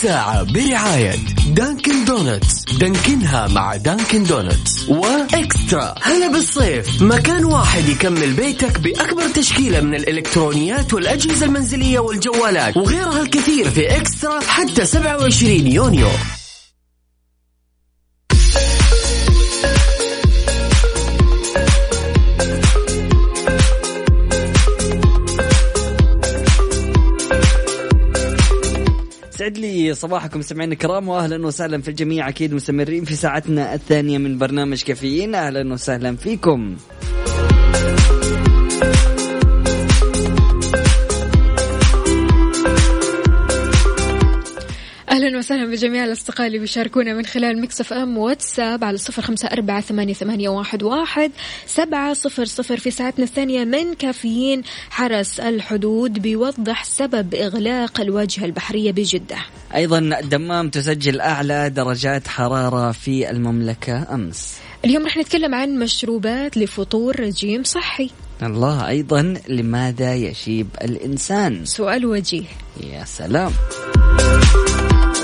الساعة 0.00 0.42
برعاية 0.42 1.16
Dunkin' 1.48 2.04
Donuts 2.04 2.64
دانكنها 2.78 3.48
مع 3.48 3.76
Dunkin' 3.76 4.24
Donuts 4.24 4.88
و 4.88 5.03
eXtra. 5.03 5.94
هلا 6.02 6.28
بالصيف. 6.32 7.02
مكان 7.02 7.44
واحد 7.44 7.88
يكمل 7.88 8.32
بيتك 8.32 8.80
بأكبر 8.80 9.28
تشكيلة 9.34 9.80
من 9.80 9.94
الإلكترونيات 9.94 10.94
والأجهزة 10.94 11.46
المنزلية 11.46 11.98
والجوالات. 11.98 12.76
وغيرها 12.76 13.22
الكثير 13.22 13.70
في 13.70 13.96
eXtra 13.96 14.40
حتى 14.40 14.86
27 14.86 15.66
يونيو. 15.66 16.08
صباحكم 29.94 30.42
سمعين 30.42 30.72
الكرام 30.72 31.08
واهلا 31.08 31.46
وسهلا 31.46 31.82
في 31.82 31.88
الجميع. 31.88 32.28
أكيد 32.28 32.54
مستمرين 32.54 33.04
في 33.04 33.14
ساعتنا 33.14 33.74
الثانية 33.74 34.18
من 34.18 34.38
برنامج 34.38 34.82
كافيين. 34.82 35.34
أهلا 35.34 35.72
وسهلا 35.72 36.16
فيكم. 36.16 36.76
أهلا 45.20 45.38
وسهلا 45.38 45.70
بجميع 45.70 46.04
الأصدقاء 46.04 46.46
اللي 46.46 46.58
بيشاركونا 46.58 47.14
من 47.14 47.26
خلال 47.26 47.60
Mix 47.60 47.80
FM 47.80 48.18
WhatsApp 48.18 48.84
على 48.84 48.98
صفر 48.98 49.22
خمسة 49.22 49.48
أربعة 49.48 49.80
ثمانية, 49.80 50.14
ثمانية 50.14 50.48
واحد, 50.48 50.82
واحد 50.82 51.30
سبعة 51.66 52.14
صفر 52.14 52.44
صفر 52.44 52.76
في 52.76 52.90
ساعتنا 52.90 53.24
الثانية 53.24 53.64
من 53.64 53.94
كافيين 53.94 54.62
حرس 54.90 55.40
الحدود 55.40 56.18
بيوضح 56.18 56.84
سبب 56.84 57.34
إغلاق 57.34 58.00
الواجهه 58.00 58.44
البحرية 58.44 58.92
بجدة. 58.92 59.36
أيضا 59.74 59.98
الدمام 59.98 60.70
تسجل 60.70 61.20
أعلى 61.20 61.70
درجات 61.70 62.28
حرارة 62.28 62.92
في 62.92 63.30
المملكة 63.30 64.14
أمس. 64.14 64.58
اليوم 64.84 65.06
رح 65.06 65.16
نتكلم 65.16 65.54
عن 65.54 65.78
مشروبات 65.78 66.56
لفطور 66.56 67.20
رجيم 67.20 67.64
صحي. 67.64 68.10
الله 68.42 68.88
أيضا 68.88 69.34
لماذا 69.48 70.14
يشيب 70.14 70.68
الإنسان؟ 70.84 71.64
سؤال 71.64 72.06
وجيه. 72.06 72.44
يا 72.82 73.04
سلام. 73.04 73.52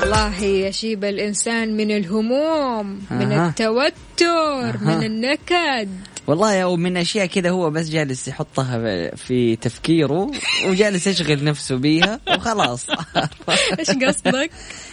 والله 0.06 0.44
يشيب 0.44 1.04
الإنسان 1.04 1.76
من 1.76 1.90
الهموم 1.90 3.00
من. 3.10 3.32
التوتر 3.32 4.78
من 4.78 5.02
النكد 5.02 5.88
والله 6.26 6.62
أو 6.62 6.76
من 6.76 6.96
أشياء 6.96 7.26
كذا 7.26 7.50
هو 7.50 7.70
بس 7.70 7.88
جالس 7.88 8.28
يحطها 8.28 9.10
في 9.14 9.56
تفكيره 9.56 10.30
وجالس 10.66 11.06
يشغل 11.06 11.44
نفسه 11.44 11.76
بيها 11.76 12.20
وخلاص 12.36 12.86
إيش 13.78 13.90
قصدك؟ 13.90 14.50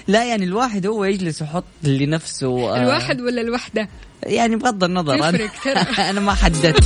لا 0.08 0.26
يعني 0.26 0.44
الواحد 0.44 0.88
هو 0.88 1.06
يجلس 1.06 1.42
يحط 1.42 1.64
لنفسه 1.84 2.48
آه، 2.48 2.82
الواحد 2.82 3.22
ولا 3.22 3.42
الوحدة؟ 3.42 3.90
يعني 4.26 4.56
بغض 4.56 4.84
النظر. 4.84 5.14
أنا 5.14 5.50
أنا 6.10 6.20
ما 6.20 6.34
حددت 6.34 6.84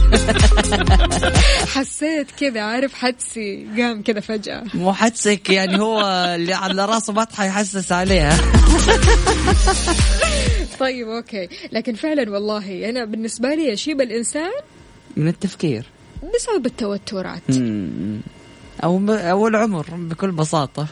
حسيت 1.76 2.28
كذا 2.40 2.62
عارف 2.62 2.94
حدسي 2.94 3.68
قام 3.78 4.04
كذا 4.04 4.20
فجأة 4.20 4.64
مو 4.74 4.94
حدسك 4.94 5.50
يعني 5.50 5.80
هو 5.82 6.02
اللي 6.36 6.54
على 6.54 6.86
راسه 6.86 7.14
بطحة 7.14 7.46
يحسس 7.46 7.92
عليها 7.92 8.38
طيب 10.80 11.08
أوكي. 11.08 11.48
لكن 11.72 11.94
فعلا 11.94 12.32
والله 12.32 12.90
أنا 12.90 13.06
بالنسبة 13.06 13.56
لي 13.56 13.68
يشيب 13.68 14.02
الإنسان 14.02 14.52
من 15.18 15.28
التفكير. 15.28 15.86
بسبب 16.36 16.66
التوترات. 16.66 17.42
مم. 17.50 18.22
أو 18.84 19.02
أو 19.10 19.48
العمر 19.48 19.86
بكل 19.92 20.32
بساطة. 20.32 20.88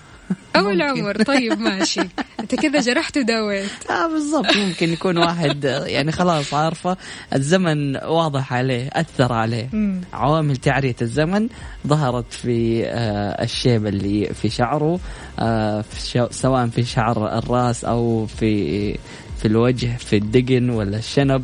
أو. 0.56 0.70
العمر. 0.70 1.24
طيب 1.24 1.60
ماشي. 1.60 2.02
أنت 2.40 2.56
كذا 2.56 2.80
جرحت 2.80 3.18
وداويت. 3.18 3.70
آه 3.90 4.08
بالضبط. 4.08 4.58
ممكن 4.58 4.90
يكون 4.94 5.18
واحد 5.18 5.64
يعني 5.86 6.12
خلاص 6.12 6.54
عارفة 6.54 6.98
الزمن 7.36 7.98
واضح 7.98 8.54
عليه 8.54 8.90
أثر 8.94 9.34
عليه. 9.34 9.70
مم. 9.74 10.02
عوامل 10.14 10.58
تعرية 10.58 10.96
الزمن 11.02 11.50
ظهرت 11.88 12.34
في 12.34 12.86
آه 12.86 13.44
الشيب 13.44 13.88
اللي 13.88 14.26
في 14.34 14.50
شعره 14.50 15.00
آه 15.40 15.82
في 15.82 16.08
شو 16.10 16.28
سواء 16.32 16.68
في 16.68 16.84
شعر 16.84 17.38
الرأس 17.38 17.86
أو 17.86 18.26
في 18.26 18.98
في 19.40 19.46
الوجه 19.46 19.98
في 19.98 20.16
الدقن 20.18 20.70
ولا 20.70 20.98
الشنب. 20.98 21.44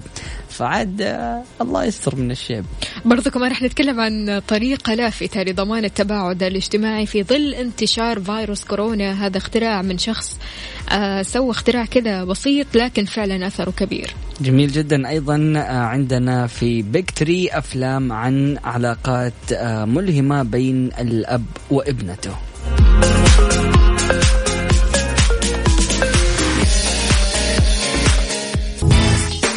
فعاد 0.49 1.01
آه 1.01 1.43
الله 1.61 1.83
يستر 1.83 2.15
من 2.15 2.31
الشيب. 2.31 2.65
برضو 3.05 3.29
كمان 3.29 3.51
رح 3.51 3.61
نتكلم 3.61 3.99
عن 3.99 4.41
طريقة 4.47 4.93
لافتة 4.93 5.41
لضمان 5.43 5.85
التباعد 5.85 6.43
الاجتماعي 6.43 7.05
في 7.05 7.23
ظل 7.23 7.53
انتشار 7.53 8.19
فيروس 8.19 8.63
كورونا. 8.63 9.25
هذا 9.25 9.37
اختراع 9.37 9.81
من 9.81 9.97
شخص 9.97 10.37
آه 10.91 11.21
سوى 11.21 11.51
اختراع 11.51 11.85
كذا 11.85 12.23
بسيط 12.23 12.67
لكن 12.75 13.05
فعلا 13.05 13.47
أثره 13.47 13.71
كبير. 13.71 14.13
جميل 14.41 14.71
جدا. 14.71 15.09
أيضا 15.09 15.53
آه، 15.57 15.61
عندنا 15.61 16.47
في 16.47 16.81
بيك 16.81 17.11
تري 17.11 17.49
أفلام 17.49 18.11
عن 18.11 18.57
علاقات 18.63 19.33
ملهمة 19.87 20.43
بين 20.43 20.89
الأب 20.99 21.45
وابنته. 21.71 22.35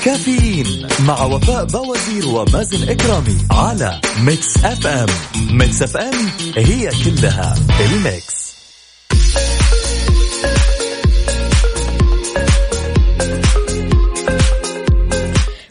كافيين 0.05 0.87
مع 1.07 1.25
وفاء 1.25 1.65
باوزير 1.65 2.29
ومازن 2.29 2.89
إكرامي 2.89 3.39
على 3.51 4.01
Mix 4.21 4.65
FM. 4.65 5.07
Mix 5.51 5.83
FM 5.83 6.29
هي 6.57 6.91
كلها 7.05 7.55
ال 7.81 7.94
mix. 7.94 8.45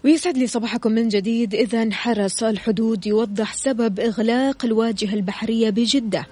ويسعد 0.03 0.37
لي 0.37 0.47
صباحكم 0.47 0.91
من 0.91 1.07
جديد. 1.07 1.53
إذا 1.55 1.91
حرس 1.91 2.43
الحدود 2.43 3.07
يوضح 3.07 3.53
سبب 3.53 3.99
إغلاق 3.99 4.65
الواجهة 4.65 5.13
البحرية 5.13 5.69
بجدة. 5.69 6.27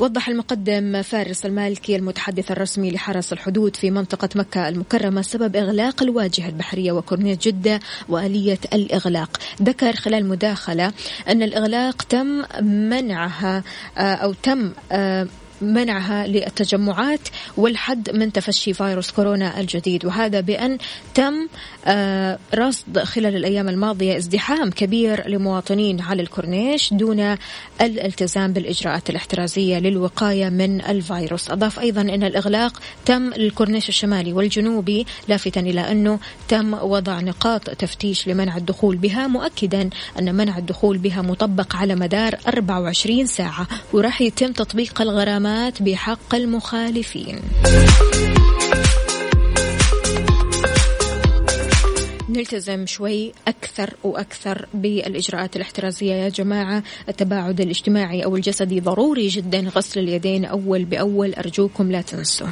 وضح 0.00 0.28
المقدم 0.28 1.02
فارس 1.02 1.46
المالكي 1.46 1.96
المتحدث 1.96 2.50
الرسمي 2.50 2.90
لحرس 2.90 3.32
الحدود 3.32 3.76
في 3.76 3.90
منطقة 3.90 4.28
مكة 4.34 4.68
المكرمة 4.68 5.22
سبب 5.22 5.56
إغلاق 5.56 6.02
الواجهة 6.02 6.48
البحرية 6.48 6.92
وكورنيش 6.92 7.38
جدة 7.38 7.80
وآلية 8.08 8.58
الإغلاق. 8.72 9.40
ذكر 9.62 9.92
خلال 9.92 10.28
مداخلة 10.28 10.92
أن 11.28 11.42
الإغلاق 11.42 12.02
تم 12.02 12.42
منعها 12.64 13.62
آه، 13.98 14.14
أو 14.14 14.32
تم 14.32 14.72
آه، 14.92 15.26
منعها 15.60 16.26
للتجمعات 16.26 17.20
والحد 17.56 18.10
من 18.10 18.32
تفشي 18.32 18.72
فيروس 18.72 19.10
كورونا 19.10 19.60
الجديد 19.60 20.04
وهذا 20.04 20.40
بأن 20.40 20.78
تم 21.14 21.48
آه، 21.86 22.38
رصد 22.54 22.98
خلال 22.98 23.36
الأيام 23.36 23.68
الماضية 23.68 24.16
ازدحام 24.16 24.70
كبير 24.70 25.28
لمواطنين 25.28 26.00
على 26.00 26.22
الكورنيش 26.22 26.94
دون 26.94 27.36
الالتزام 27.80 28.52
بالإجراءات 28.52 29.10
الاحترازية 29.10 29.78
للوقاية 29.78 30.48
من 30.48 30.80
الفيروس. 30.80 31.50
أضاف 31.50 31.78
أيضا 31.80 32.00
أن 32.00 32.22
الإغلاق 32.22 32.80
تم 33.04 33.30
للكورنيش 33.30 33.88
الشمالي 33.88 34.32
والجنوبي 34.32 35.06
لافتا 35.28 35.60
إلى 35.60 35.80
أنه 35.80 36.18
تم 36.48 36.74
وضع 36.74 37.20
نقاط 37.20 37.70
تفتيش 37.70 38.28
لمنع 38.28 38.56
الدخول 38.56 38.96
بها 38.96 39.26
مؤكدا 39.26 39.90
أن 40.18 40.34
منع 40.34 40.58
الدخول 40.58 40.98
بها 40.98 41.22
مطبق 41.22 41.76
على 41.76 41.94
مدار 41.94 42.34
24 42.48 43.26
ساعة 43.26 43.66
وراح 43.92 44.20
يتم 44.20 44.52
تطبيق 44.52 45.02
الغرامات 45.46 45.82
بحق 45.82 46.34
المخالفين. 46.34 47.40
نلتزم 52.28 52.86
شوي 52.86 53.32
أكثر 53.48 53.94
وأكثر 54.04 54.66
بالإجراءات 54.74 55.56
الاحترازية 55.56 56.12
يا 56.12 56.28
جماعة. 56.28 56.82
التباعد 57.08 57.60
الاجتماعي 57.60 58.24
أو 58.24 58.36
الجسدي 58.36 58.80
ضروري 58.80 59.28
جدا. 59.28 59.60
غسل 59.76 60.00
اليدين 60.00 60.44
أول 60.44 60.84
بأول. 60.84 61.34
أرجوكم 61.34 61.92
لا 61.92 62.00
تنسوا. 62.00 62.46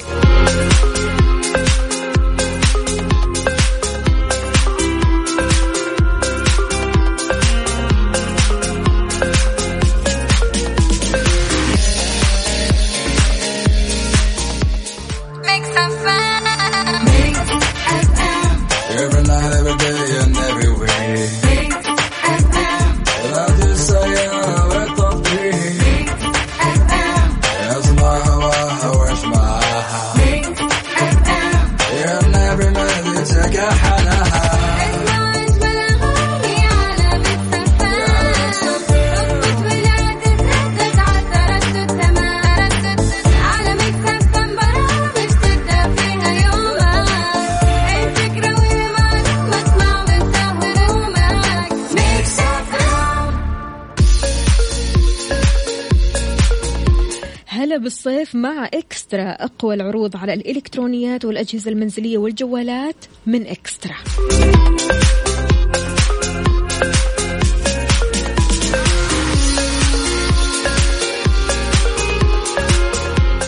مع 58.34 58.68
إكسترا 58.74 59.30
أقوى 59.30 59.74
العروض 59.74 60.16
على 60.16 60.34
الإلكترونيات 60.34 61.24
والأجهزة 61.24 61.70
المنزلية 61.70 62.18
والجوالات 62.18 62.96
من 63.26 63.46
إكسترا. 63.46 63.94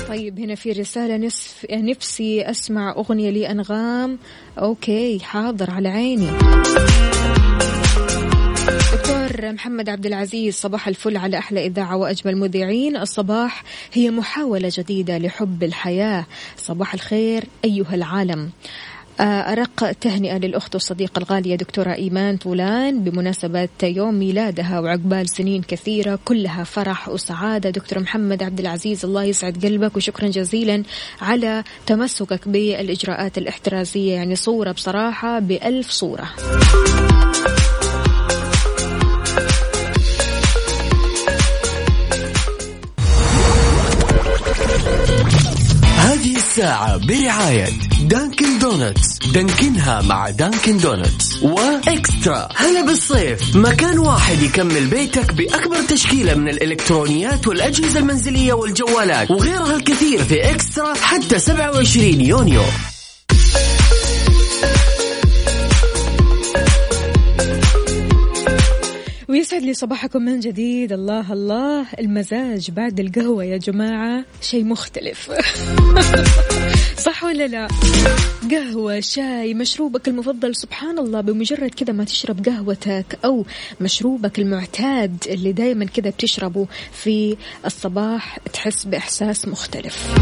طيب 0.08 0.38
هنا 0.38 0.54
في 0.54 0.72
رسالة 0.72 1.16
نصف 1.16 1.66
نفسي 1.70 2.42
أسمع 2.42 2.92
أغنية 2.92 3.30
لأنغام. 3.30 4.18
أوكي 4.58 5.18
حاضر 5.18 5.70
على 5.70 5.88
عيني. 5.88 6.28
دكتور 8.92 9.52
محمد 9.52 9.88
عبد 9.88 10.06
العزيز 10.06 10.54
صباح 10.54 10.88
الفل 10.88 11.16
على 11.16 11.38
أحلى 11.38 11.66
إذاعة 11.66 11.96
وأجمل 11.96 12.36
مذيعين. 12.36 12.96
الصباح 12.96 13.62
هي 13.92 14.10
محاولة 14.10 14.72
جديدة 14.72 15.18
لحب 15.18 15.62
الحياة. 15.62 16.26
صباح 16.56 16.94
الخير 16.94 17.44
أيها 17.64 17.94
العالم. 17.94 18.50
آه، 19.20 19.22
أرق 19.22 19.92
تهنئة 19.92 20.38
للأخت 20.38 20.74
والصديقة 20.74 21.18
الغالية 21.18 21.56
دكتورة 21.56 21.94
إيمان 21.94 22.36
طولان 22.36 23.04
بمناسبة 23.04 23.68
يوم 23.82 24.14
ميلادها 24.14 24.80
وعقبال 24.80 25.28
سنين 25.28 25.62
كثيرة 25.62 26.18
كلها 26.24 26.64
فرح 26.64 27.08
وسعادة. 27.08 27.70
دكتور 27.70 27.98
محمد 27.98 28.42
عبد 28.42 28.60
العزيز 28.60 29.04
الله 29.04 29.24
يسعد 29.24 29.66
قلبك 29.66 29.96
وشكرا 29.96 30.28
جزيلا 30.28 30.82
على 31.20 31.64
تمسكك 31.86 32.48
بالإجراءات 32.48 33.38
الاحترازية. 33.38 34.14
يعني 34.14 34.36
صورة 34.36 34.72
بصراحة 34.72 35.38
بألف 35.38 35.90
صورة. 35.90 36.28
الساعة 46.56 46.96
برعاية 46.96 47.66
Dunkin' 48.02 48.58
Donuts. 48.58 49.18
Dunkin 49.34 49.92
ها 49.92 50.02
مع 50.02 50.30
Dunkin' 50.30 50.78
Donuts. 50.78 51.42
و 51.42 51.57
eXtra. 51.57 52.48
هلا 52.56 52.86
بالصيف. 52.86 53.56
مكان 53.56 53.98
واحد 53.98 54.42
يكمل 54.42 54.86
بيتك 54.86 55.34
بأكبر 55.34 55.82
تشكيلة 55.88 56.34
من 56.34 56.48
الإلكترونيات 56.48 57.46
والأجهزة 57.46 58.00
المنزلية 58.00 58.52
والجوالات 58.52 59.30
وغيرها 59.30 59.76
الكثير 59.76 60.24
في 60.24 60.50
eXtra 60.50 60.94
حتى 60.94 61.38
27 61.38 62.20
يونيو. 62.20 62.62
ويسعد 69.28 69.62
لي 69.62 69.74
صباحكم 69.74 70.22
من 70.22 70.40
جديد. 70.40 70.92
الله 70.92 71.32
الله. 71.32 71.86
المزاج 71.98 72.70
بعد 72.70 73.00
القهوة 73.00 73.44
يا 73.44 73.56
جماعة 73.56 74.24
شيء 74.40 74.64
مختلف. 74.64 75.32
صح 77.06 77.24
ولا 77.24 77.46
لا؟ 77.46 77.68
قهوة 78.50 79.00
شاي 79.00 79.54
مشروبك 79.54 80.08
المفضل. 80.08 80.56
سبحان 80.56 80.98
الله 80.98 81.20
بمجرد 81.20 81.70
كذا 81.70 81.92
ما 81.92 82.04
تشرب 82.04 82.46
قهوتك 82.46 83.18
أو 83.24 83.44
مشروبك 83.80 84.38
المعتاد 84.38 85.16
اللي 85.26 85.52
دايما 85.52 85.84
كذا 85.84 86.10
بتشربه 86.10 86.66
في 86.92 87.36
الصباح 87.66 88.38
تحس 88.52 88.84
بإحساس 88.84 89.48
مختلف. 89.48 90.14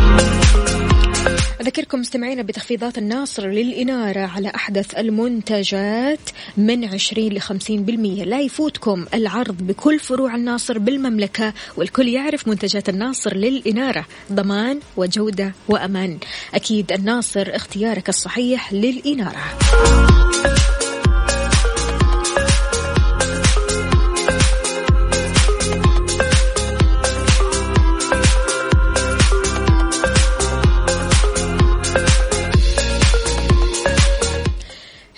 أذكركم 1.60 2.00
مستمعينا 2.00 2.42
بتخفيضات 2.42 2.98
الناصر 2.98 3.46
للإنارة 3.46 4.20
على 4.20 4.52
أحدث 4.54 4.94
المنتجات 4.98 6.18
من 6.56 6.84
20 6.84 7.28
ل 7.28 7.40
50% 7.40 8.24
لا 8.24 8.40
يفوتكم 8.40 9.06
العرض 9.14 9.56
بكل 9.62 9.98
فروع 9.98 10.34
الناصر 10.34 10.78
بالمملكة 10.78 11.52
والكل 11.76 12.08
يعرف 12.08 12.48
منتجات 12.48 12.88
الناصر 12.88 13.34
للإنارة. 13.36 14.06
ضمان 14.32 14.80
وجودة 14.96 15.54
وأمان. 15.68 16.18
أكيد 16.54 16.92
الناصر 16.92 17.56
اختيارك 17.56 18.08
الصحيح 18.08 18.72
للإنارة. 18.72 19.42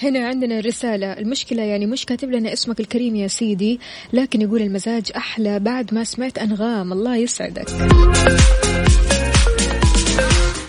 هنا 0.09 0.29
عندنا 0.29 0.61
رسالة. 0.61 1.13
المشكلة 1.13 1.63
يعني 1.63 1.87
مش 1.87 2.05
كاتب 2.05 2.31
لنا 2.31 2.53
اسمك 2.53 2.81
الكريم 2.81 3.17
يا 3.17 3.29
سيدي 3.29 3.81
لكن 4.13 4.41
يقول 4.41 4.63
المزاج 4.63 5.13
أحلى 5.17 5.59
بعد 5.59 5.95
ما 5.95 6.05
سمعت 6.05 6.39
أنغام. 6.39 6.93
الله 6.93 7.17
يسعدك. 7.17 7.69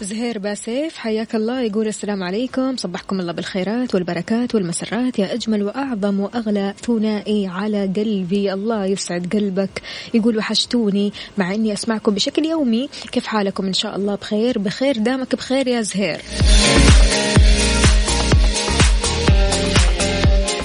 زهير 0.01 0.39
باسيف 0.39 0.97
حياك 0.97 1.35
الله 1.35 1.61
يقول 1.61 1.87
السلام 1.87 2.23
عليكم. 2.23 2.77
صبحكم 2.77 3.19
الله 3.19 3.31
بالخيرات 3.31 3.95
والبركات 3.95 4.55
والمسرات 4.55 5.19
يا 5.19 5.33
أجمل 5.33 5.63
وأعظم 5.63 6.19
وأغلى 6.19 6.73
ثنائي 6.85 7.47
على 7.47 7.93
قلبي. 7.95 8.53
الله 8.53 8.85
يسعد 8.85 9.27
قلبك. 9.33 9.81
يقول 10.13 10.37
وحشتوني 10.37 11.13
مع 11.37 11.53
أني 11.53 11.73
أسمعكم 11.73 12.13
بشكل 12.13 12.45
يومي. 12.45 12.89
كيف 13.11 13.25
حالكم؟ 13.25 13.65
إن 13.65 13.73
شاء 13.73 13.95
الله 13.95 14.15
بخير. 14.15 14.59
بخير 14.59 14.97
دامك 14.97 15.35
بخير 15.35 15.67
يا 15.67 15.81
زهير. 15.81 16.21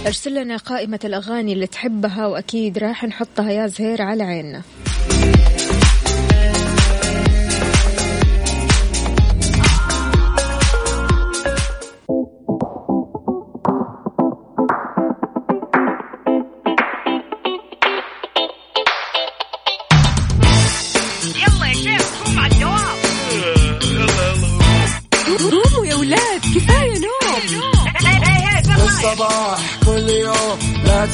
ارسل 0.07 0.35
لنا 0.35 0.57
قائمة 0.57 1.01
الأغاني 1.05 1.53
اللي 1.53 1.67
تحبها 1.67 2.27
وأكيد 2.27 2.79
راح 2.79 3.05
نحطها 3.05 3.51
يا 3.51 3.67
زهير 3.67 4.03
على 4.03 4.23
عيننا. 4.23 4.63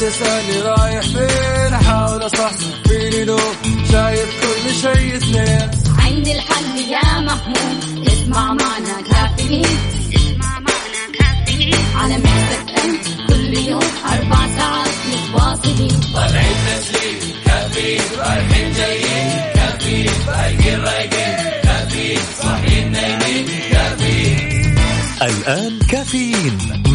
لا 0.09 0.38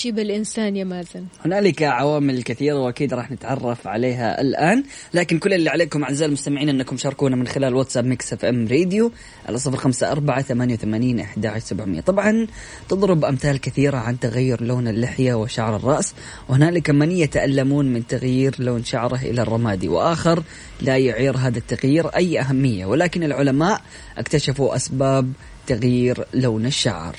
يشيب 0.00 0.18
الإنسان 0.18 0.76
يا 0.76 0.84
مازن؟ 0.84 1.24
هنالك 1.44 1.82
عوامل 1.82 2.42
كثيرة 2.42 2.78
وأكيد 2.78 3.14
راح 3.14 3.30
نتعرف 3.30 3.86
عليها 3.86 4.40
الآن 4.40 4.84
لكن 5.14 5.38
كل 5.38 5.52
اللي 5.52 5.70
عليكم 5.70 6.04
أعزائي 6.04 6.28
المستمعين 6.28 6.68
أنكم 6.68 6.96
شاركونا 6.96 7.36
من 7.36 7.46
خلال 7.46 7.74
WhatsApp 7.74 8.04
Mix 8.04 8.32
FM 8.32 8.68
Radio 8.68 9.12
على 9.48 9.58
صفر 9.58 9.76
خمسة 9.76 10.12
أربعة 10.12 10.42
ثمانية 10.42 10.74
وثمانين 10.74 11.20
أحد 11.20 11.58
سبعمية 11.58 12.00
طبعا 12.00 12.46
تضرب 12.88 13.24
أمثال 13.24 13.60
كثيرة 13.60 13.96
عن 13.96 14.18
تغير 14.18 14.62
لون 14.62 14.88
اللحية 14.88 15.34
وشعر 15.34 15.76
الرأس 15.76 16.14
وهنالك 16.48 16.90
من 16.90 17.10
يتألمون 17.10 17.92
من 17.92 18.06
تغيير 18.06 18.54
لون 18.58 18.84
شعره 18.84 19.20
إلى 19.22 19.42
الرمادي 19.42 19.88
وآخر 19.88 20.42
لا 20.80 20.96
يعير 20.96 21.36
هذا 21.36 21.58
التغيير 21.58 22.06
أي 22.08 22.40
أهمية 22.40 22.86
ولكن 22.86 23.22
العلماء 23.22 23.80
اكتشفوا 24.18 24.76
أسباب 24.76 25.32
تغيير 25.66 26.24
لون 26.34 26.66
الشعر 26.66 27.16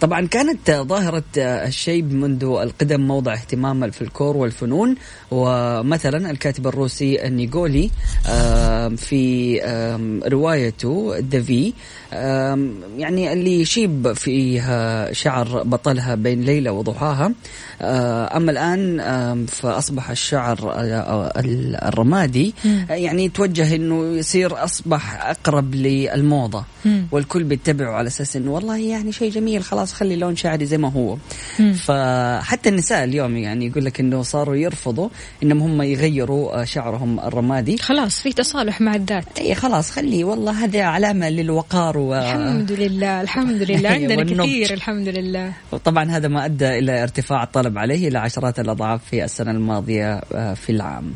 طبعا 0.00 0.26
كانت 0.26 0.70
ظاهرة 0.70 1.22
الشيب 1.38 2.12
منذ 2.12 2.44
القدم 2.44 3.00
موضع 3.00 3.32
اهتمام 3.32 3.84
الفلكلور 3.84 4.36
والفنون 4.36 4.94
ومثلا 5.30 6.30
الكاتب 6.30 6.66
الروسي 6.66 7.26
النيغولي 7.26 7.90
آم، 8.26 8.96
في 8.96 9.60
روايته 10.26 11.20
دافي 11.20 11.72
يعني 12.98 13.32
اللي 13.32 13.60
يشيب 13.60 14.12
فيها 14.12 15.12
شعر 15.12 15.62
بطلها 15.62 16.14
بين 16.14 16.40
ليلة 16.42 16.72
وضحاها. 16.72 17.32
آه، 17.82 18.36
أما 18.36 18.50
الآن 18.50 19.46
فأصبح 19.46 20.10
الشعر 20.10 20.58
آه، 20.74 21.32
الرمادي 21.88 22.54
يعني 22.90 23.28
توجه 23.28 23.74
أنه 23.74 24.04
يصير 24.16 24.64
أصبح 24.64 25.26
أقرب 25.26 25.74
للموضة. 25.74 26.64
والكل 27.12 27.44
بيتبعه 27.44 27.92
على 27.92 28.06
أساس 28.06 28.36
أنه 28.36 28.50
والله 28.50 28.76
يعني 28.78 29.12
شيء 29.12 29.30
جميل 29.32 29.62
خلاص 29.64 29.87
خلي 29.92 30.16
لون 30.16 30.36
شعري 30.36 30.66
زي 30.66 30.78
ما 30.78 30.92
هو. 30.92 31.16
فحتى 31.74 32.68
النساء 32.68 33.04
اليوم 33.04 33.36
يعني 33.36 33.66
يقول 33.66 33.84
لك 33.84 34.00
أنه 34.00 34.22
صاروا 34.22 34.56
يرفضوا 34.56 35.08
أنهم 35.42 35.62
هم 35.62 35.82
يغيروا 35.82 36.60
آه، 36.60 36.64
شعرهم 36.64 37.20
الرمادي. 37.20 37.76
خلاص 37.78 38.20
في 38.20 38.32
تصالح 38.32 38.80
مع 38.80 38.94
الذات. 38.94 39.38
اي 39.38 39.54
خلاص 39.54 39.90
خلي 39.90 40.24
والله 40.24 40.64
هذا 40.64 40.82
علامة 40.82 41.28
للوقار 41.28 41.98
و... 41.98 42.14
الحمد 42.14 42.72
لله 42.72 43.20
الحمد 43.20 43.62
لله. 43.62 43.88
عندنا 43.98 44.16
والنضج. 44.16 44.40
كثير 44.40 44.72
الحمد 44.72 45.08
لله. 45.08 45.52
وطبعا 45.72 46.04
هذا 46.10 46.28
ما 46.28 46.44
أدى 46.44 46.78
إلى 46.78 47.02
ارتفاع 47.02 47.42
الطلب 47.42 47.78
عليه 47.78 48.08
إلى 48.08 48.18
عشرات 48.18 48.60
الأضعاف 48.60 49.00
في 49.10 49.24
السنة 49.24 49.50
الماضية 49.50 50.14
آه، 50.34 50.54
في 50.54 50.72
العام. 50.72 51.12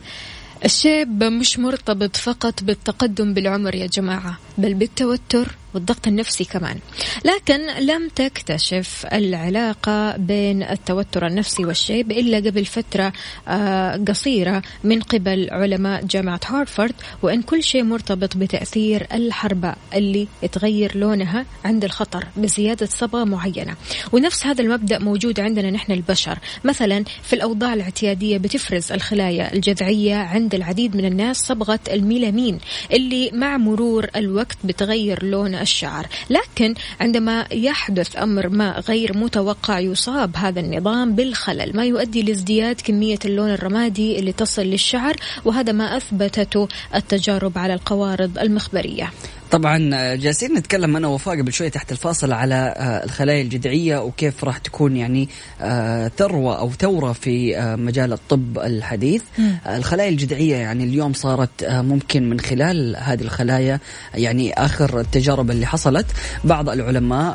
الشيب 0.65 1.25
مش 1.25 1.59
مرتبط 1.59 2.17
فقط 2.17 2.65
بالتقدم 2.65 3.35
بالعمر 3.35 3.75
يا 3.75 3.87
جماعة 3.87 4.39
بل 4.59 4.75
بالتوتر 4.75 5.57
والضغط 5.75 6.07
النفسي 6.07 6.45
كمان. 6.45 6.79
لكن 7.25 7.67
لم 7.87 8.09
تكتشف 8.09 9.07
العلاقة 9.13 10.17
بين 10.17 10.63
التوتر 10.63 11.27
النفسي 11.27 11.65
والشيب 11.65 12.11
إلا 12.11 12.39
قبل 12.39 12.65
فترة 12.65 13.13
آه، 13.49 14.05
قصيرة 14.09 14.63
من 14.85 15.01
قبل 15.01 15.49
علماء 15.51 16.05
جامعة 16.05 16.41
هارفارد 16.47 16.95
وأن 17.23 17.43
كل 17.43 17.63
شيء 17.63 17.83
مرتبط 17.83 18.37
بتأثير 18.37 19.07
الحرباء 19.13 19.79
اللي 19.95 20.29
تغير 20.53 20.97
لونها 20.97 21.47
عند 21.65 21.85
الخطر 21.85 22.25
بزيادة 22.37 22.87
صبغة 22.87 23.25
معينة. 23.25 23.77
ونفس 24.13 24.47
هذا 24.47 24.63
المبدأ 24.63 24.99
موجود 24.99 25.41
عندنا 25.41 25.71
نحن 25.71 25.93
البشر. 25.93 26.39
مثلا 26.65 27.05
في 27.23 27.33
الأوضاع 27.33 27.75
الاعتيادية 27.75 28.39
بتفرز 28.39 28.93
الخلايا 28.93 29.55
الجذعية 29.55 30.17
عند 30.17 30.55
العديد 30.55 30.97
من 30.97 31.05
الناس 31.05 31.37
صبغة 31.37 31.81
الميلامين 31.93 32.59
اللي 32.93 33.31
مع 33.33 33.57
مرور 33.57 34.07
الوقت 34.17 34.57
بتغير 34.65 35.25
لون 35.25 35.55
الشعر. 35.63 36.07
لكن 36.31 36.75
عندما 37.01 37.47
يحدث 37.53 38.17
أمر 38.17 38.49
ما 38.49 38.83
غير 38.89 39.17
متوقع 39.17 39.79
يصاب 39.79 40.37
هذا 40.37 40.61
النظام 40.61 41.15
بالخلل 41.15 41.77
ما 41.77 41.85
يؤدي 41.85 42.23
لازدياد 42.23 42.81
كمية 42.81 43.19
اللون 43.25 43.51
الرمادي 43.51 44.19
اللي 44.19 44.33
تصل 44.33 44.63
للشعر 44.63 45.17
وهذا 45.45 45.73
ما 45.73 45.97
أثبتته 45.97 46.69
التجارب 46.95 47.59
على 47.59 47.75
القوارض 47.75 48.39
المخبرية. 48.39 49.11
طبعا 49.53 49.91
آه، 49.95 50.15
جالسين 50.15 50.55
نتكلم 50.55 50.97
أنا 50.97 51.09
وفاء 51.09 51.39
قبل 51.39 51.53
شوي 51.53 51.71
تحت 51.71 51.93
الفاصل 51.93 52.33
على 52.33 52.55
آه، 52.55 53.05
الخلايا 53.05 53.43
الجذعية 53.43 54.03
وكيف 54.03 54.45
راح 54.45 54.59
تكون 54.59 54.97
يعني 54.97 55.29
آه، 55.61 56.11
ثروة 56.19 56.59
أو 56.59 56.71
ثورة 56.71 57.13
في 57.13 57.57
مجال 57.79 58.13
الطب 58.13 58.59
الحديث. 58.59 59.23
الخلايا 59.67 60.09
الجذعية 60.09 60.57
يعني 60.57 60.85
اليوم 60.85 61.13
صارت 61.13 61.65
ممكن 61.65 62.31
من 62.31 62.41
خلال 62.41 62.97
هذه 62.99 63.21
الخلايا 63.23 63.81
يعني 64.15 64.53
آخر 64.53 65.01
التجارب 65.01 65.51
اللي 65.51 65.67
حصلت. 65.67 66.07
بعض 66.45 66.69
العلماء 66.69 67.33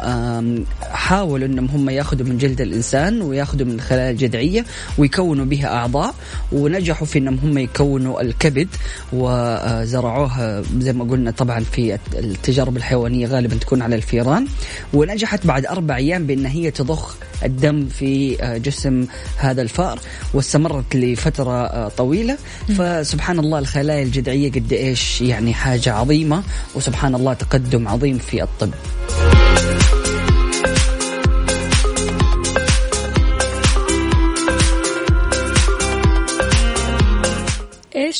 حاولوا 0.82 1.48
إنهم 1.48 1.66
هم 1.66 1.90
ياخذوا 1.90 2.28
من 2.28 2.38
جلد 2.38 2.62
الإنسان 2.62 3.22
وياخذوا 3.22 3.66
من 3.66 3.74
الخلايا 3.74 4.12
الجذعية 4.12 4.66
ويكونوا 4.98 5.46
بها 5.46 5.68
أعضاء 5.68 6.16
ونجحوا 6.52 7.08
في 7.08 7.20
إنهم 7.20 7.40
هم 7.44 7.58
يكونوا 7.58 8.22
الكبد 8.22 8.68
وزرعوه 9.14 10.64
زي 10.80 10.94
ما 10.94 11.04
قلنا 11.04 11.32
طبعا 11.32 11.60
في 11.60 11.98
التجارب 12.14 12.78
الحيوانية 12.78 13.28
غالبا 13.28 13.56
تكون 13.56 13.82
على 13.82 13.96
الفيران 13.96 14.48
ونجحت 14.94 15.48
بعد 15.48 15.66
أربع 15.66 15.96
أيام 15.96 16.28
بأن 16.28 16.46
هي 16.46 16.72
تضخ 16.72 17.16
الدم 17.44 17.88
في 17.88 18.36
جسم 18.66 19.06
هذا 19.38 19.62
الفأر 19.62 20.00
واستمرت 20.34 20.96
لفترة 20.96 21.88
طويلة. 21.88 22.38
فسبحان 22.78 23.40
الله 23.40 23.60
الخلايا 23.60 24.04
الجذعية 24.04 24.52
قد 24.52 24.74
إيش 24.74 25.22
يعني 25.22 25.54
حاجة 25.54 25.94
عظيمة 25.94 26.44
وسبحان 26.76 27.16
الله 27.16 27.34
تقدم 27.34 27.88
عظيم 27.88 28.18
في 28.18 28.44
الطب. 28.44 28.72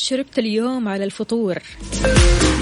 شربت 0.08 0.38
اليوم 0.38 0.88
على 0.88 1.04
الفطور. 1.04 1.58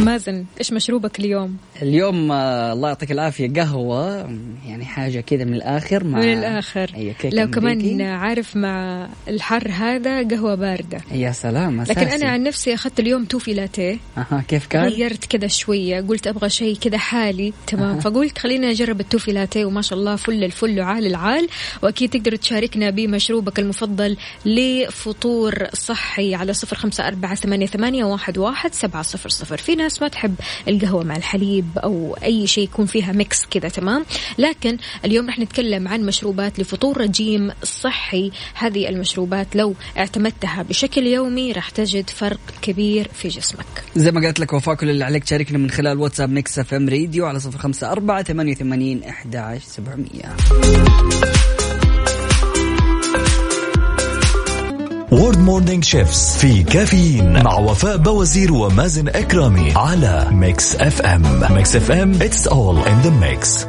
مازن 0.00 0.44
إيش 0.58 0.72
مشروبك 0.72 1.20
اليوم؟ 1.20 1.56
اليوم 1.82 2.32
آه، 2.32 2.72
الله 2.72 2.88
يعطيك 2.88 3.12
العافية 3.12 3.52
قهوة 3.52 4.30
يعني 4.66 4.84
حاجة 4.84 5.20
كذا 5.20 5.44
من 5.44 5.54
الآخر 5.54 6.04
مع 6.04 6.18
من 6.18 6.32
الآخر. 6.32 6.92
أي 6.96 7.14
كيك 7.14 7.34
لو. 7.34 7.50
كمان 7.50 8.00
عارف 8.00 8.56
مع 8.56 9.08
الحر 9.28 9.68
هذا 9.68 10.28
قهوة 10.28 10.54
باردة. 10.54 11.00
يا 11.12 11.32
سلام 11.32 11.80
أساسي. 11.80 12.00
لكن 12.00 12.10
أنا 12.10 12.30
عن 12.30 12.42
نفسي 12.42 12.74
أخذت 12.74 13.00
اليوم 13.00 13.24
توفي 13.24 13.54
لاتيه. 13.54 13.98
أها 14.18 14.44
كيف 14.48 14.66
كان؟ 14.66 14.88
غيرت 14.88 15.24
كذا 15.24 15.46
شوية 15.46 16.00
قلت 16.00 16.26
أبغى 16.26 16.48
شيء 16.48 16.76
كذا 16.76 16.98
حالي 16.98 17.52
تمام. 17.66 18.00
فقلت 18.00 18.38
خليني 18.38 18.70
أجرب 18.70 19.00
التوفي 19.00 19.32
لاتيه 19.32 19.64
وما 19.64 19.82
شاء 19.82 19.98
الله 19.98 20.16
فل 20.16 20.44
الفل 20.44 20.80
وعال 20.80 21.06
العال. 21.06 21.48
وأكيد 21.82 22.10
تقدر 22.10 22.36
تشاركنا 22.36 22.90
بمشروبك 22.90 23.58
المفضل 23.58 24.16
لفطور 24.46 25.66
صحي 25.74 26.34
على 26.34 26.52
صفر 26.52 26.76
خمسة 26.76 27.08
أربعة 27.08 27.35
ثمانية, 27.36 27.66
ثمانية 27.66 28.04
واحد, 28.04 28.38
واحد 28.38 28.74
سبعة 28.74 29.02
صفر 29.02 29.28
صفر. 29.28 29.56
في 29.56 29.74
ناس 29.74 30.02
ما 30.02 30.08
تحب 30.08 30.34
القهوة 30.68 31.04
مع 31.04 31.16
الحليب 31.16 31.78
أو 31.78 32.16
أي 32.22 32.46
شيء 32.46 32.64
يكون 32.64 32.86
فيها 32.86 33.12
mix 33.12 33.46
كذا 33.50 33.68
تمام؟ 33.68 34.04
لكن 34.38 34.76
اليوم 35.04 35.28
رح 35.28 35.38
نتكلم 35.38 35.88
عن 35.88 36.02
مشروبات 36.02 36.58
لفطور 36.58 37.00
رجيم 37.00 37.52
صحي. 37.62 38.30
هذه 38.54 38.88
المشروبات 38.88 39.56
لو 39.56 39.74
اعتمدتها 39.98 40.62
بشكل 40.62 41.06
يومي 41.06 41.52
رح 41.52 41.70
تجد 41.70 42.10
فرق 42.10 42.40
كبير 42.62 43.08
في 43.14 43.28
جسمك. 43.28 43.84
زي 43.96 44.10
ما 44.12 44.26
قلت 44.26 44.40
لك 44.40 44.52
وفاء 44.52 44.74
كل 44.74 44.90
اللي 44.90 45.04
عليك 45.04 45.24
تشاركنا 45.24 45.58
من 45.58 45.70
خلال 45.70 45.98
WhatsApp 45.98 46.30
Mix 46.30 46.58
FM 46.58 46.88
Radio 46.88 47.26
على 47.26 47.40
صفر 47.40 47.58
خمسة 47.58 47.92
أربعة 47.92 48.22
ثمانية 48.22 48.52
وثمانين 48.52 49.04
أحد 49.04 49.36
عشر 49.36 49.64
سبعمية. 49.64 50.36
Your 55.12 55.38
morning 55.38 55.84
shift 55.84 56.36
في 56.36 56.62
كافيين 56.62 57.42
مع 57.42 57.58
وفاء 57.58 57.96
باوزير 57.96 58.52
ومازن 58.52 59.08
إكرامي 59.08 59.72
على 59.76 60.26
Mix 60.30 60.76
FM 60.76 61.22
Mix 61.50 61.76
FM 61.76 62.14
it's 62.14 62.48
all 62.48 62.78
in 62.78 63.00
the 63.00 63.10
mix 63.10 63.66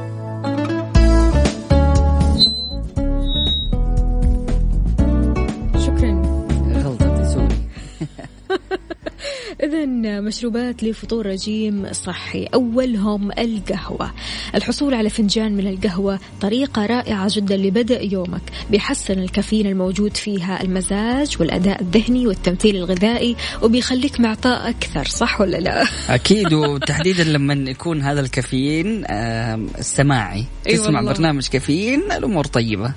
مشروبات 10.21 10.83
لفطور 10.83 11.25
رجيم 11.25 11.93
صحي 11.93 12.45
أولهم 12.53 13.31
القهوة 13.31 14.11
الحصول 14.55 14.93
على 14.93 15.09
فنجان 15.09 15.51
من 15.51 15.67
القهوة 15.67 16.19
طريقة 16.41 16.85
رائعة 16.85 17.27
جدا 17.31 17.57
لبدء 17.57 18.13
يومك 18.13 18.41
بيحسن 18.71 19.19
الكافيين 19.19 19.67
الموجود 19.67 20.17
فيها 20.17 20.61
المزاج 20.63 21.35
والأداء 21.39 21.81
الذهني 21.81 22.27
والتمثيل 22.27 22.75
الغذائي 22.75 23.35
وبيخليك 23.61 24.19
معطاء 24.19 24.69
أكثر 24.69 25.05
صح 25.05 25.41
ولا 25.41 25.57
لا؟ 25.57 25.85
أكيد 26.09 26.53
وتحديدا 26.63 27.23
لما 27.23 27.53
يكون 27.69 28.01
هذا 28.01 28.19
الكافيين 28.19 29.05
آم، 29.05 29.67
سماعي 29.79 30.45
أي 30.67 30.73
تسمع 30.77 30.99
والله. 30.99 31.13
برنامج 31.13 31.47
كافيين 31.47 32.11
الأمور 32.11 32.45
طيبة 32.45 32.93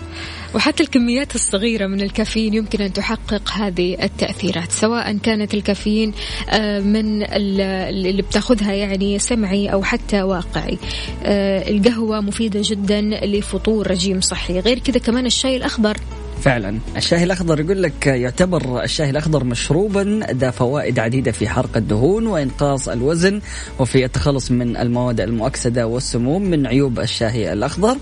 وحتى 0.55 0.83
الكميات 0.83 1.35
الصغيرة 1.35 1.87
من 1.87 2.01
الكافيين 2.01 2.55
يمكن 2.55 2.81
أن 2.83 2.93
تحقق 2.93 3.51
هذه 3.53 3.97
التأثيرات 4.03 4.73
سواء 4.73 5.17
كانت 5.17 5.55
الكافيين 5.55 6.13
آه، 6.51 6.81
من 6.81 7.23
ال- 7.23 7.61
اللي 8.07 8.23
بتاخذها 8.23 8.73
يعني 8.73 9.19
سمعي 9.19 9.69
أو 9.73 9.83
حتى 9.83 10.23
واقعي. 10.23 10.79
آه، 11.25 11.71
القهوة 11.71 12.21
مفيدة 12.21 12.61
جدا 12.65 13.01
لفطور 13.01 13.91
رجيم 13.91 14.21
صحي. 14.21 14.61
غير 14.61 14.79
كذا 14.79 14.99
كمان 14.99 15.27
الشاي 15.27 15.57
الأخضر. 15.57 15.97
فعلا. 16.40 16.79
الشاي 16.96 17.24
الأخضر 17.24 17.61
يقول 17.61 17.83
لك 17.83 18.07
يعتبر 18.07 18.83
الشاي 18.85 19.11
الأخضر 19.11 19.44
مشروبا 19.44 20.20
ذا 20.31 20.50
فوائد 20.50 20.98
عديدة 20.98 21.33
في 21.33 21.48
حرق 21.48 21.76
الدهون 21.76 22.26
وإنقاص 22.26 22.88
الوزن 22.88 23.40
وفي 23.79 24.05
التخلص 24.05 24.50
من 24.50 24.76
المواد 24.76 25.20
المؤكسدة 25.20 25.87
والسموم 25.87 26.42
من 26.42 26.66
عيوب 26.66 27.00
الشاي 27.00 27.53
الأخضر 27.53 27.96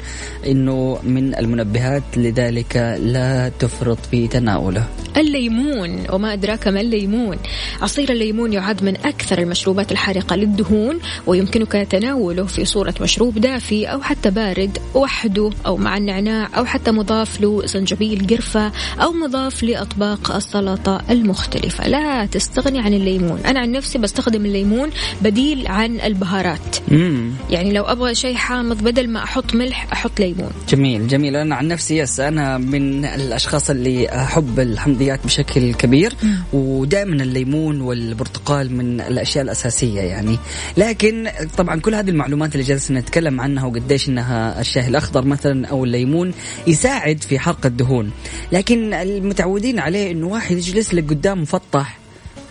إنه 0.47 0.99
من 1.03 1.35
المنبهات 1.35 2.03
لذلك 2.17 2.97
لا 3.01 3.49
تفرط 3.59 3.99
في 4.11 4.29
تناوله. 4.29 4.85
الليمون 5.17 6.05
وما 6.13 6.33
أدراك 6.33 6.69
ما 6.69 6.81
الليمون. 6.81 7.37
عصير 7.83 8.13
الليمون 8.13 8.53
يعد 8.53 8.83
من 8.83 8.97
أكثر 8.97 9.39
المشروبات 9.39 9.93
الحارقة 9.93 10.37
للدهون 10.37 10.99
ويمكنك 11.27 11.73
تناوله 11.73 12.45
في 12.45 12.65
صورة 12.65 12.95
مشروب 13.01 13.39
دافي 13.39 13.87
أو 13.87 14.03
حتى 14.03 14.31
بارد 14.31 14.79
وحده 14.95 15.51
أو 15.67 15.77
مع 15.77 15.97
النعناع 15.97 16.49
أو 16.59 16.65
حتى 16.65 16.91
مضاف 16.91 17.41
له 17.41 17.67
زنجبيل 17.67 18.27
قرفة 18.31 18.73
أو 19.01 19.13
مضاف 19.13 19.63
لأطباق 19.63 20.37
السلطة 20.37 21.03
المختلفة. 21.11 21.89
لا 21.89 22.27
تستغني 22.27 22.79
عن 22.79 22.95
الليمون. 22.95 23.41
أنا 23.47 23.61
عن 23.61 23.73
نفسي 23.73 23.99
بستخدم 23.99 24.47
الليمون 24.47 24.91
بديل 25.23 25.67
عن 25.67 26.01
البهارات. 26.01 26.77
مم. 26.89 27.33
يعني 27.51 27.73
لو 27.73 27.85
أبغى 27.85 28.15
شيء 28.15 28.35
حامض 28.35 28.83
بدل 28.83 29.09
ما 29.09 29.23
أحط 29.23 29.55
ملح 29.55 29.93
أحط 29.93 30.21
ليمون. 30.21 30.51
جميل 30.69 31.09
جميل. 31.09 31.37
أنا 31.37 31.55
عن 31.55 31.69
نفسي 31.69 31.99
يس 31.99 32.21
أنا 32.21 32.59
من 32.59 33.05
الأشخاص 33.05 33.71
اللي 33.71 34.09
أحب 34.09 34.61
الحمضيات 34.61 35.25
بشكل 35.25 35.75
كبير 35.75 36.13
ودائما 36.53 37.23
الليمون 37.23 37.81
والبرتقال 37.81 38.77
من 38.77 39.01
الأشياء 39.01 39.45
الأساسية 39.45 40.01
يعني. 40.01 40.39
لكن 40.77 41.31
طبعا 41.57 41.81
كل 41.81 41.95
هذه 41.95 42.11
المعلومات 42.11 42.55
اللي 42.55 42.67
جالسين 42.67 42.97
نتكلم 42.97 43.41
عنها 43.41 43.65
وقديش 43.65 44.09
إنها 44.09 44.61
الشاي 44.61 44.89
الأخضر 44.89 45.25
مثلا 45.25 45.67
أو 45.67 45.85
الليمون 45.85 46.33
يساعد 46.67 47.23
في 47.23 47.39
حرق 47.39 47.67
الدهون. 47.67 48.11
لكن 48.53 48.95
المتعودين 48.95 49.79
عليه 49.79 50.11
إنه 50.11 50.27
واحد 50.27 50.57
يجلس 50.57 50.95
لك 50.95 51.11
قدام 51.11 51.43
مفطح 51.43 51.99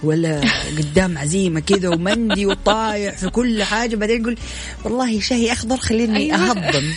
ولا 0.03 0.41
قدام 0.77 1.17
عزيمة 1.17 1.59
كذا 1.59 1.89
ومندي 1.89 2.45
وطايح 2.45 3.17
في 3.17 3.29
كل 3.29 3.63
حاجة 3.63 3.95
بعدين 3.95 4.21
يقول 4.21 4.37
والله 4.83 5.19
شاي 5.19 5.51
أخضر 5.51 5.77
خليني 5.77 6.17
أيوة. 6.17 6.35
أهضم. 6.35 6.93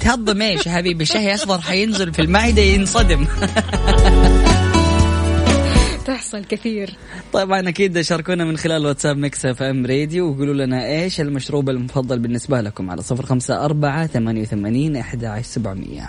تهضم 0.00 0.42
إيش 0.42 0.66
يا 0.66 0.72
حبيبي؟ 0.72 1.02
الشاي 1.02 1.34
أخضر 1.34 1.60
حينزل 1.60 2.14
في 2.14 2.22
المعدة 2.22 2.62
ينصدم. 2.62 3.26
تحصل 6.06 6.44
كثير. 6.44 6.94
طبعا 7.32 7.68
أكيد 7.68 8.00
شاركونا 8.00 8.44
من 8.44 8.56
خلال 8.56 8.86
WhatsApp 8.86 9.16
Mix 9.16 9.46
FM 9.46 9.86
Radio 9.86 10.30
وقولوا 10.30 10.54
لنا 10.54 10.86
إيش 10.86 11.20
المشروب 11.20 11.70
المفضل 11.70 12.18
بالنسبة 12.18 12.60
لكم 12.60 12.90
على 12.90 13.02
صفر 13.02 13.26
خمسة 13.26 13.64
أربعة 13.64 14.06
ثمانية 14.06 14.42
وثمانين 14.42 14.96
إحدى 14.96 15.26
عشر 15.26 15.42
سبعمئه 15.42 16.08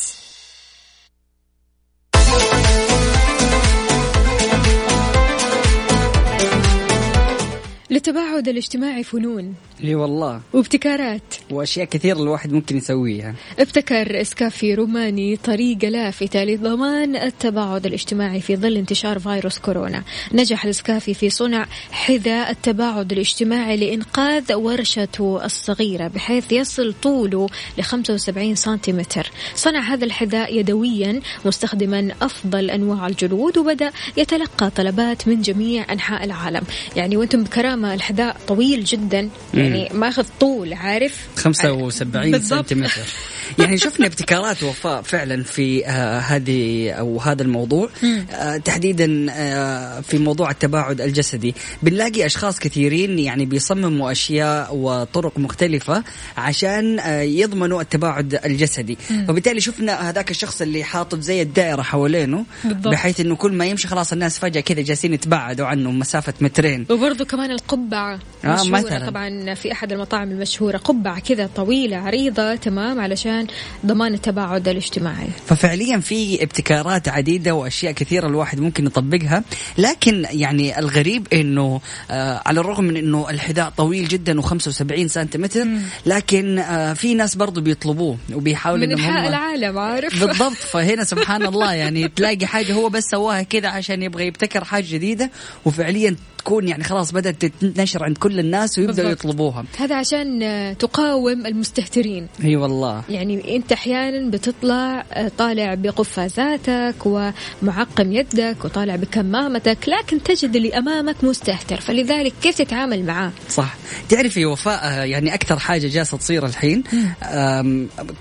التباعد 7.91 8.47
الاجتماعي 8.47 9.03
فنون 9.03 9.55
اي 9.83 9.95
والله. 9.95 10.41
وابتكارات. 10.53 11.21
وأشياء 11.51 11.85
كثير 11.85 12.17
الواحد 12.17 12.51
ممكن 12.51 12.77
يسويها. 12.77 13.35
ابتكر 13.59 14.21
إسكافي 14.21 14.73
روماني 14.73 15.37
طريقة 15.37 15.89
لافتة 15.89 16.43
لضمان 16.43 17.15
التباعد 17.15 17.85
الاجتماعي 17.85 18.41
في 18.41 18.55
ظل 18.55 18.77
انتشار 18.77 19.19
فيروس 19.19 19.59
كورونا. 19.59 20.03
نجح 20.33 20.63
الإسكافي 20.63 21.13
في 21.13 21.29
صنع 21.29 21.65
حذاء 21.91 22.51
التباعد 22.51 23.11
الاجتماعي 23.11 23.77
لإنقاذ 23.77 24.53
ورشته 24.53 25.45
الصغيرة 25.45 26.07
بحيث 26.07 26.51
يصل 26.51 26.93
طوله 27.03 27.47
ل 27.77 27.81
75 27.81 28.55
سنتيمتر. 28.55 29.31
صنع 29.55 29.79
هذا 29.79 30.05
الحذاء 30.05 30.59
يدويا 30.59 31.21
مستخدما 31.45 32.11
أفضل 32.21 32.69
أنواع 32.69 33.07
الجلود 33.07 33.57
وبدأ 33.57 33.91
يتلقى 34.17 34.69
طلبات 34.69 35.27
من 35.27 35.41
جميع 35.41 35.93
أنحاء 35.93 36.23
العالم. 36.23 36.63
يعني 36.95 37.17
وأنتم 37.17 37.43
بكرامة 37.81 37.93
الحذاء 37.93 38.37
طويل 38.47 38.83
جدا. 38.83 39.29
يعني 39.53 39.89
ماخذ 39.93 40.25
طول 40.39 40.73
عارف؟ 40.73 41.27
75 41.35 42.31
بالضبط. 42.31 42.59
سنتيمتر. 42.59 43.01
يعني 43.59 43.77
شفنا 43.77 44.05
ابتكارات 44.05 44.63
وفاء 44.63 45.01
فعلا 45.01 45.43
في 45.43 45.85
آه 45.87 46.19
هذه 46.19 46.91
أو 46.91 47.19
هذا 47.19 47.41
الموضوع. 47.43 47.89
آه 48.31 48.57
تحديدا 48.57 49.27
آه 49.29 49.99
في 49.99 50.17
موضوع 50.17 50.51
التباعد 50.51 51.01
الجسدي. 51.01 51.55
بنلاقي 51.83 52.25
أشخاص 52.25 52.59
كثيرين 52.59 53.19
يعني 53.19 53.45
بيصمموا 53.45 54.11
أشياء 54.11 54.75
وطرق 54.75 55.37
مختلفة 55.37 56.03
عشان 56.37 56.99
آه 56.99 57.21
يضمنوا 57.21 57.81
التباعد 57.81 58.39
الجسدي. 58.45 58.97
فبالتالي 59.27 59.61
شفنا 59.61 60.09
هذاك 60.09 60.31
الشخص 60.31 60.61
اللي 60.61 60.83
حاطط 60.83 61.19
زي 61.19 61.41
الدائرة 61.41 61.81
حوالينه 61.81 62.45
بالضبط. 62.63 62.87
بحيث 62.93 63.19
إنه 63.19 63.35
كل 63.35 63.53
ما 63.53 63.65
يمشي 63.65 63.87
خلاص 63.87 64.13
الناس 64.13 64.39
فجأة 64.39 64.61
كذا 64.61 64.81
جالسين 64.81 65.13
يتباعدوا 65.13 65.65
عنه 65.65 65.91
مسافة 65.91 66.33
مترين. 66.41 66.85
وبرضه 66.89 67.25
كمان 67.25 67.51
القبعة 67.75 68.19
آه، 68.45 68.53
مشهورة. 68.53 68.69
مثلاً. 68.79 69.05
طبعا 69.09 69.53
في 69.53 69.71
أحد 69.71 69.91
المطاعم 69.91 70.31
المشهورة. 70.31 70.77
قبعة 70.77 71.19
كذا 71.19 71.49
طويلة 71.55 71.97
عريضة 71.97 72.55
تمام 72.55 72.99
علشان 72.99 73.47
ضمان 73.85 74.13
التباعد 74.13 74.67
الاجتماعي. 74.67 75.27
ففعليا 75.45 75.97
في 75.97 76.43
ابتكارات 76.43 77.07
عديدة 77.09 77.55
وأشياء 77.55 77.91
كثيرة 77.91 78.27
الواحد 78.27 78.59
ممكن 78.59 78.85
يطبقها 78.85 79.43
لكن 79.77 80.25
يعني 80.31 80.79
الغريب 80.79 81.27
أنه 81.33 81.81
آه 82.11 82.41
على 82.45 82.59
الرغم 82.59 82.83
من 82.83 82.97
أنه 82.97 83.29
الحذاء 83.29 83.69
طويل 83.77 84.07
جدا 84.07 84.41
و75 84.41 85.05
سنتيمتر 85.05 85.67
لكن 86.05 86.59
آه 86.59 86.93
في 86.93 87.13
ناس 87.13 87.35
برضو 87.35 87.61
بيطلبوه 87.61 88.17
وبيحاولوا 88.33 88.85
من 88.87 88.99
هم- 88.99 89.17
العالم 89.17 89.77
عارف؟ 89.79 90.25
بالضبط. 90.25 90.53
فهنا 90.73 91.03
سبحان 91.03 91.45
الله 91.45 91.73
يعني 91.73 92.07
تلاقي 92.07 92.45
حاجة 92.45 92.73
هو 92.73 92.89
بس 92.89 93.03
سواها 93.03 93.41
كذا 93.43 93.67
عشان 93.69 94.03
يبغى 94.03 94.25
يبتكر 94.27 94.63
حاجة 94.63 94.85
جديدة 94.89 95.31
وفعليا 95.65 96.15
تكون 96.37 96.67
يعني 96.67 96.83
خلاص 96.83 97.11
بدأت 97.11 97.43
تتنشر 97.61 98.03
عند 98.03 98.17
كل 98.17 98.39
الناس 98.39 98.79
ويبدأوا 98.79 99.07
بالضبط. 99.09 99.25
يطلبوها. 99.25 99.65
هذا 99.77 99.95
عشان 99.95 100.43
آه، 100.43 100.73
تقاوم 100.73 101.45
المستهترين. 101.45 102.27
أي 102.43 102.55
والله. 102.55 103.03
يعني 103.09 103.55
أنت 103.55 103.71
أحيانا 103.71 104.29
بتطلع 104.31 105.05
آه، 105.13 105.31
طالع 105.37 105.73
بقفازاتك 105.73 106.95
ومعقم 107.05 108.11
يدك 108.11 108.57
وطالع 108.65 108.95
بكمامتك 108.95 109.77
لكن 109.87 110.23
تجد 110.23 110.55
اللي 110.55 110.77
أمامك 110.77 111.23
مستهتر 111.23 111.81
فلذلك 111.81 112.33
كيف 112.41 112.57
تتعامل 112.57 113.05
معاه؟ 113.05 113.31
صح. 113.49 113.75
تعرفي 114.09 114.45
وفاء 114.45 114.79
آه، 114.83 115.03
يعني 115.03 115.33
أكثر 115.33 115.59
حاجة 115.59 115.87
جالسة 115.87 116.17
تصير 116.17 116.45
الحين 116.45 116.83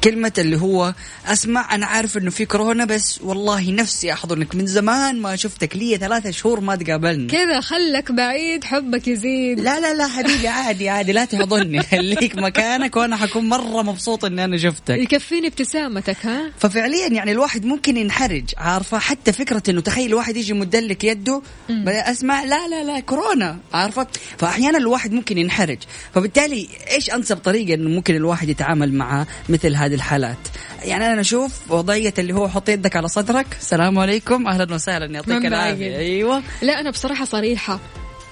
كلمة 0.05 0.33
اللي 0.39 0.57
هو 0.61 0.95
أسمع 1.27 1.75
أنا 1.75 1.87
عارف 1.87 2.17
إنه 2.17 2.31
في 2.31 2.47
كورونا 2.47 2.85
بس 2.85 3.21
والله 3.23 3.71
نفسي 3.71 4.13
أحضنك. 4.13 4.55
من 4.55 4.67
زمان 4.67 5.21
ما 5.21 5.37
شفتك 5.37 5.77
لي 5.77 5.97
ثلاثة 5.97 6.31
شهور 6.31 6.61
ما 6.61 6.77
تقابلنا 6.77 7.29
كذا 7.29 7.61
خلك 7.61 8.13
بعيد 8.13 8.65
حبك 8.65 9.09
يزيد. 9.09 9.20
لا 9.29 9.81
لا 9.81 9.95
لا 9.95 10.09
حبيبي 10.09 10.49
عادي 10.49 10.89
عادي 10.89 11.13
لا 11.13 11.25
تحضني 11.25 11.83
خليك 11.91 12.37
مكانك 12.37 12.97
وأنا 12.97 13.17
حكون 13.17 13.49
مرة 13.49 13.83
مبسوط 13.83 14.25
إني 14.25 14.45
أنا 14.45 14.57
شفتك. 14.57 14.99
يكفيني 14.99 15.47
ابتسامتك 15.47 16.27
ها؟ 16.27 16.51
ففعليا 16.59 17.09
يعني 17.09 17.33
الواحد 17.33 17.65
ممكن 17.65 17.97
ينحرج 17.97 18.45
عارفة؟ 18.57 18.99
حتى 18.99 19.33
فكرة 19.33 19.63
إنه 19.69 19.81
تخيل 19.81 20.07
الواحد 20.07 20.37
يجي 20.37 20.53
مدلك 20.53 21.05
يده 21.05 21.43
أسمع 21.87 22.43
لا 22.43 22.69
لا 22.69 22.85
لا 22.85 23.01
كورونا 23.01 23.59
عارفة؟ 23.75 24.07
فاحيانا 24.39 24.79
الواحد 24.79 25.13
ممكن 25.13 25.39
ينحرج. 25.39 25.79
فبالتالي 26.15 26.69
إيش 26.91 27.11
أنسب 27.11 27.37
طريقة 27.37 27.75
إنه 27.75 27.91
ممكن 27.91 28.17
الواحد 28.17 28.49
يتعامل 28.49 28.95
مع 28.95 29.27
مثل 29.49 29.77
هذه 29.77 29.95
الحالات؟ 29.95 30.39
يعني 30.85 31.07
أنا 31.07 31.21
أشوف 31.21 31.73
وضعية 31.73 32.15
اللي 32.19 32.33
هو 32.33 32.49
حط 32.49 32.69
يدك 32.69 32.97
على 32.97 33.09
صدرك 33.09 33.47
السلام 33.61 33.99
عليكم 33.99 34.47
أهلا 34.47 34.75
وسهلا 34.75 35.07
يعطيك 35.07 35.47
العافية. 35.47 35.97
أيوه. 35.97 36.43
لا 36.63 36.81
أنا 36.81 36.91
بصراحة 36.91 37.25
صريحة. 37.25 37.81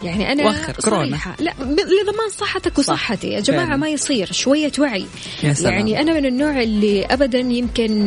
يعني 0.02 0.32
أنا 0.32 0.46
وخر 0.46 0.72
كورونا. 0.72 1.06
صريحة. 1.06 1.36
لا 1.40 1.52
لضمان 1.60 2.28
صحتك 2.38 2.78
وصحتي 2.78 3.28
يا 3.28 3.40
جماعة 3.40 3.64
فعلا. 3.66 3.76
ما 3.76 3.88
يصير 3.88 4.32
شوية 4.32 4.72
وعي. 4.78 5.06
يا 5.42 5.52
سلام. 5.52 5.72
يعني 5.72 6.00
أنا 6.00 6.12
من 6.12 6.26
النوع 6.26 6.62
اللي 6.62 7.04
ابدا 7.06 7.38
يمكن 7.38 8.06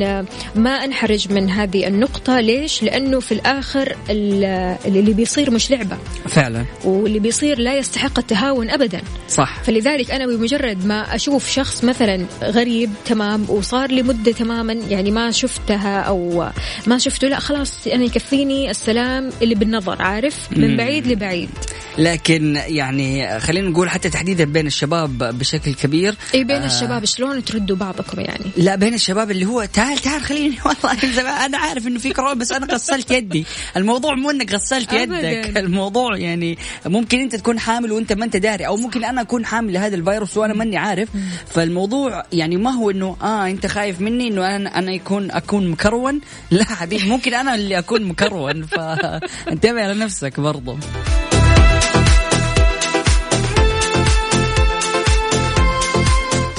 ما 0.55 0.69
أنحرج 0.71 1.31
من 1.33 1.49
هذه 1.49 1.87
النقطة. 1.87 2.39
ليش؟ 2.39 2.83
لأنه 2.83 3.19
في 3.19 3.31
الآخر 3.31 3.95
ال- 4.09 4.77
اللي 4.85 5.13
بيصير 5.13 5.51
مش 5.51 5.71
لعبة. 5.71 5.97
فعلا. 6.29 6.65
واللي 6.85 7.19
بيصير 7.19 7.59
لا 7.59 7.77
يستحق 7.77 8.19
التهاون 8.19 8.69
ابدا. 8.69 9.01
صح. 9.29 9.63
فلذلك 9.63 10.11
أنا 10.11 10.25
بمجرد 10.25 10.85
ما 10.85 11.15
أشوف 11.15 11.49
شخص 11.51 11.83
مثلا 11.83 12.25
غريب 12.43 12.89
تمام 13.05 13.45
وصار 13.49 13.91
لي 13.91 14.01
مدة 14.03 14.31
تماما 14.31 14.73
يعني 14.73 15.11
ما 15.11 15.31
شفتها 15.31 15.99
أو 16.01 16.49
ما 16.87 16.97
شفته 16.97 17.27
لا 17.27 17.39
خلاص 17.39 17.87
أنا 17.87 18.03
يكفيني 18.03 18.71
السلام 18.71 19.29
اللي 19.41 19.55
بالنظر 19.55 20.01
عارف؟ 20.01 20.47
من. 20.51 20.77
بعيد 20.77 21.07
لبعيد. 21.07 21.49
لكن 21.97 22.55
يعني 22.67 23.39
خلينا 23.39 23.69
نقول 23.69 23.89
حتى 23.89 24.09
تحديدا 24.09 24.43
بين 24.43 24.67
الشباب 24.67 25.17
بشكل 25.17 25.73
كبير 25.73 26.15
اي 26.33 26.43
بين 26.43 26.61
آه، 26.61 26.65
الشباب 26.65 27.05
شلون 27.05 27.45
تردوا 27.45 27.75
بعضكم 27.75 28.19
يعني؟ 28.19 28.45
لا 28.57 28.75
بين 28.75 28.93
الشباب 28.93 29.31
اللي 29.31 29.45
هو 29.45 29.65
تعال 29.65 29.97
تعال 29.97 30.21
خليني 30.21 30.55
والله 30.65 31.45
أنا 31.45 31.57
عارف 31.57 31.87
إنه 31.87 31.99
في 31.99 32.13
كورونا 32.13 32.33
بس 32.33 32.51
أنا 32.51 32.73
غسلت 32.73 33.11
يدي. 33.11 33.45
الموضوع 33.77 34.15
مو 34.15 34.29
إنك 34.29 34.53
غسلت. 34.53 34.93
يدك 34.93 35.57
الموضوع 35.57 36.17
يعني 36.17 36.57
ممكن 36.85 37.19
أنت 37.19 37.35
تكون 37.35 37.59
حامل 37.59 37.91
وأنت 37.91 38.13
ما 38.13 38.25
أنت 38.25 38.37
داري 38.37 38.67
أو 38.67 38.75
ممكن 38.75 39.03
أنا 39.03 39.21
أكون 39.21 39.45
حامل 39.45 39.73
لهذا 39.73 39.95
الفيروس 39.95 40.37
وأنا 40.37 40.53
ماني 40.53 40.77
عارف. 40.77 41.09
فالموضوع 41.47 42.23
يعني 42.33 42.57
ما 42.57 42.71
هو 42.71 42.89
إنه 42.89 43.17
آه 43.21 43.47
أنت 43.47 43.65
خايف 43.65 44.01
مني 44.01 44.27
إنه 44.27 44.55
أنا 44.55 44.79
أنا 44.79 44.91
يكون 44.91 45.31
أكون 45.31 45.67
مكرون 45.67 46.21
لا 46.51 46.63
حبيبي 46.63 47.09
ممكن 47.09 47.33
أنا 47.33 47.55
اللي 47.55 47.77
أكون 47.79 48.03
مكرون 48.03 48.63
فانتبه 48.63 49.81
على 49.83 49.93
نفسك 49.93 50.39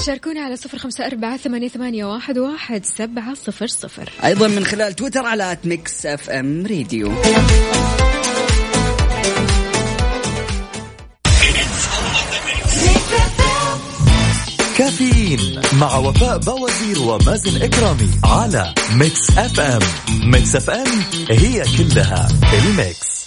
شاركونا 0.05 0.41
على 0.41 0.55
صفر 0.55 0.77
خمسة 0.77 1.05
أربعة 1.05 1.37
ثمانية, 1.37 1.67
ثمانية 1.67 2.05
واحد, 2.05 2.37
واحد 2.37 2.85
سبعة 2.85 3.33
صفر 3.33 3.67
صفر. 3.67 4.09
أيضا 4.23 4.47
من 4.47 4.65
خلال 4.65 4.93
تويتر 4.93 5.25
على 5.25 5.57
Mix 5.63 6.05
FM 6.05 6.65
Radio 6.65 7.11
كافيين 14.77 15.61
مع 15.73 15.97
وفاء 15.97 16.37
باوزير 16.37 16.99
ومازن 16.99 17.61
إكرامي 17.61 18.09
على 18.23 18.73
Mix 18.95 19.37
FM 19.37 19.81
Mix 20.09 20.55
FM 20.55 21.03
هي 21.29 21.63
كلها 21.77 22.27
ال 22.53 22.67
mix. 22.67 23.22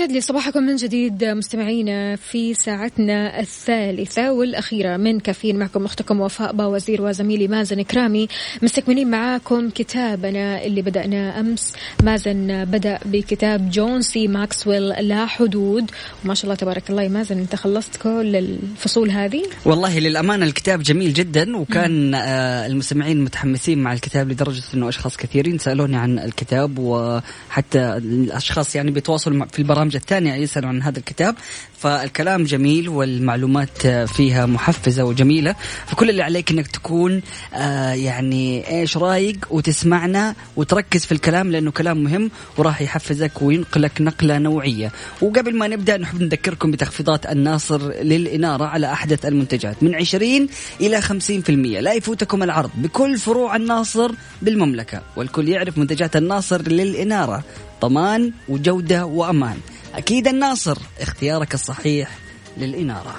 ويسعد 0.00 0.12
لي 0.12 0.20
صباحكم 0.20 0.62
من 0.62 0.76
جديد 0.76 1.24
مستمعينا 1.24 2.16
في 2.16 2.54
ساعتنا 2.54 3.40
الثالثة 3.40 4.32
والأخيرة 4.32 4.96
من 4.96 5.20
كافيين 5.20 5.58
معكم 5.58 5.84
أختكم 5.84 6.20
وفاء 6.20 6.52
باوزير 6.52 7.02
وزميلي 7.02 7.48
مازن 7.48 7.82
كرامي 7.82 8.28
مستكملين 8.62 9.10
معاكم 9.10 9.70
كتابنا 9.70 10.64
اللي 10.64 10.82
بدأنا 10.82 11.40
أمس. 11.40 11.72
مازن 12.02 12.64
بدأ 12.64 12.98
بكتاب 13.04 13.70
جون 13.70 14.02
سي 14.02 14.28
ماكسويل 14.28 14.88
لا 14.88 15.26
حدود. 15.26 15.90
وما 16.24 16.34
شاء 16.34 16.44
الله 16.44 16.54
تبارك 16.54 16.90
الله 16.90 17.02
يا 17.02 17.08
مازن 17.08 17.38
أنت 17.38 17.56
خلصت 17.56 17.96
كل 17.96 18.36
الفصول 18.36 19.10
هذه؟ 19.10 19.42
والله 19.64 19.98
للأمانة 19.98 20.46
الكتاب 20.46 20.82
جميل 20.82 21.12
جدا 21.12 21.56
وكان 21.56 22.14
آه 22.14 22.66
المستمعين 22.66 23.24
متحمسين 23.24 23.78
مع 23.78 23.92
الكتاب 23.92 24.30
لدرجة 24.30 24.62
أنه 24.74 24.88
أشخاص 24.88 25.16
كثيرين 25.16 25.58
سألوني 25.58 25.96
عن 25.96 26.18
الكتاب 26.18 26.78
وحتى 26.78 27.96
الأشخاص 27.96 28.76
يعني 28.76 28.90
بيتواصلوا 28.90 29.46
في 29.46 29.58
البرامج 29.58 29.87
البرامج 29.88 29.96
الثانية 29.96 30.34
يسألوا 30.34 30.68
عن 30.68 30.82
هذا 30.82 30.98
الكتاب. 30.98 31.34
فالكلام 31.78 32.44
جميل 32.44 32.88
والمعلومات 32.88 33.86
فيها 33.86 34.46
محفزة 34.46 35.04
وجميلة. 35.04 35.54
فكل 35.86 36.10
اللي 36.10 36.22
عليك 36.22 36.50
إنك 36.50 36.66
تكون 36.66 37.22
آه 37.54 37.92
يعني 37.92 38.68
إيش 38.68 38.96
رايق 38.96 39.36
وتسمعنا 39.50 40.34
وتركز 40.56 41.04
في 41.04 41.12
الكلام 41.12 41.50
لأنه 41.50 41.70
كلام 41.70 42.04
مهم 42.04 42.30
وراح 42.58 42.82
يحفزك 42.82 43.42
وينقلك 43.42 44.00
نقلة 44.00 44.38
نوعية. 44.38 44.92
وقبل 45.22 45.56
ما 45.56 45.68
نبدأ 45.68 45.96
نحب 45.96 46.22
نذكركم 46.22 46.70
بتخفيضات 46.70 47.26
الناصر 47.26 47.92
للإنارة 48.02 48.64
على 48.64 48.92
أحدث 48.92 49.26
المنتجات. 49.26 49.82
من 49.82 49.94
20 49.94 50.48
إلى 50.80 51.02
50% 51.02 51.80
لا 51.80 51.92
يفوتكم 51.92 52.42
العرض. 52.42 52.70
بكل 52.76 53.18
فروع 53.18 53.56
الناصر 53.56 54.10
بالمملكة. 54.42 55.02
والكل 55.16 55.48
يعرف 55.48 55.78
منتجات 55.78 56.16
الناصر 56.16 56.62
للإنارة. 56.62 57.44
ضمان 57.82 58.32
وجودة 58.48 59.06
وأمان. 59.06 59.56
أكيد 59.94 60.28
الناصر 60.28 60.78
اختيارك 61.00 61.54
الصحيح 61.54 62.10
للإنارة. 62.56 63.14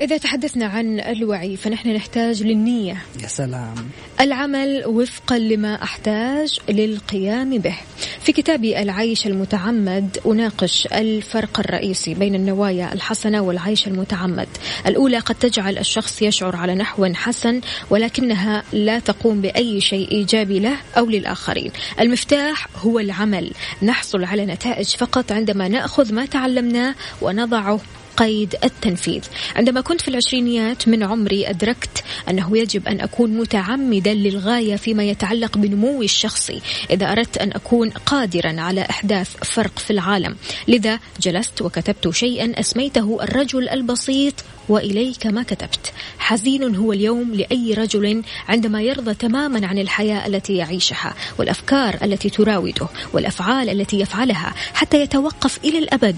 إذا 0.00 0.18
تحدثنا 0.18 0.66
عن 0.66 1.00
الوعي 1.00 1.56
فنحن 1.56 1.88
نحتاج 1.88 2.42
للنية. 2.42 3.02
يا 3.22 3.28
سلام. 3.28 3.74
العمل 4.20 4.86
وفقا 4.86 5.38
لما 5.38 5.82
أحتاج 5.82 6.60
للقيام 6.68 7.58
به. 7.58 7.76
في 8.22 8.32
كتابي 8.32 8.82
العيش 8.82 9.26
المتعمد 9.26 10.18
أناقش 10.26 10.88
الفرق 10.92 11.60
الرئيسي 11.60 12.14
بين 12.14 12.34
النوايا 12.34 12.92
الحسنة 12.92 13.40
والعيش 13.40 13.86
المتعمد. 13.88 14.48
الأولى 14.86 15.18
قد 15.18 15.34
تجعل 15.34 15.78
الشخص 15.78 16.22
يشعر 16.22 16.56
على 16.56 16.74
نحو 16.74 17.06
حسن 17.14 17.60
ولكنها 17.90 18.62
لا 18.72 18.98
تقوم 18.98 19.40
بأي 19.40 19.80
شيء 19.80 20.10
إيجابي 20.10 20.60
له 20.60 20.76
أو 20.98 21.06
للآخرين. 21.06 21.72
المفتاح 22.00 22.66
هو 22.76 22.98
العمل. 22.98 23.52
نحصل 23.82 24.24
على 24.24 24.46
نتائج 24.46 24.86
فقط 24.86 25.32
عندما 25.32 25.68
نأخذ 25.68 26.14
ما 26.14 26.26
تعلمناه 26.26 26.94
ونضعه 27.22 27.80
قيد 28.16 28.54
التنفيذ. 28.64 29.22
عندما 29.56 29.80
كنت 29.80 30.00
في 30.00 30.08
العشرينيات 30.08 30.88
من 30.88 31.02
عمري 31.02 31.50
أدركت 31.50 32.04
أنه 32.28 32.58
يجب 32.58 32.88
أن 32.88 33.00
أكون 33.00 33.30
متعمدا 33.30 34.14
للغاية 34.14 34.76
فيما 34.76 35.04
يتعلق 35.04 35.58
بنموي 35.58 36.04
الشخصي 36.04 36.60
إذا 36.90 37.12
أردت 37.12 37.38
أن 37.38 37.52
أكون 37.52 37.90
قادرا 37.90 38.60
على 38.60 38.86
إحداث 38.90 39.36
فرق 39.36 39.78
في 39.78 39.90
العالم. 39.90 40.36
لذا 40.68 40.98
جلست 41.20 41.62
وكتبت 41.62 42.10
شيئا 42.10 42.60
أسميته 42.60 43.18
الرجل 43.22 43.68
البسيط 43.68 44.34
وإليك 44.68 45.26
ما 45.26 45.42
كتبت. 45.42 45.92
حزين 46.18 46.76
هو 46.76 46.92
اليوم 46.92 47.34
لأي 47.34 47.74
رجل 47.74 48.22
عندما 48.48 48.82
يرضى 48.82 49.14
تماما 49.14 49.66
عن 49.66 49.78
الحياة 49.78 50.26
التي 50.26 50.56
يعيشها 50.56 51.14
والأفكار 51.38 51.98
التي 52.02 52.30
تراوده 52.30 52.88
والأفعال 53.12 53.70
التي 53.70 54.00
يفعلها 54.00 54.54
حتى 54.74 55.00
يتوقف 55.00 55.58
إلى 55.64 55.78
الأبد. 55.78 56.16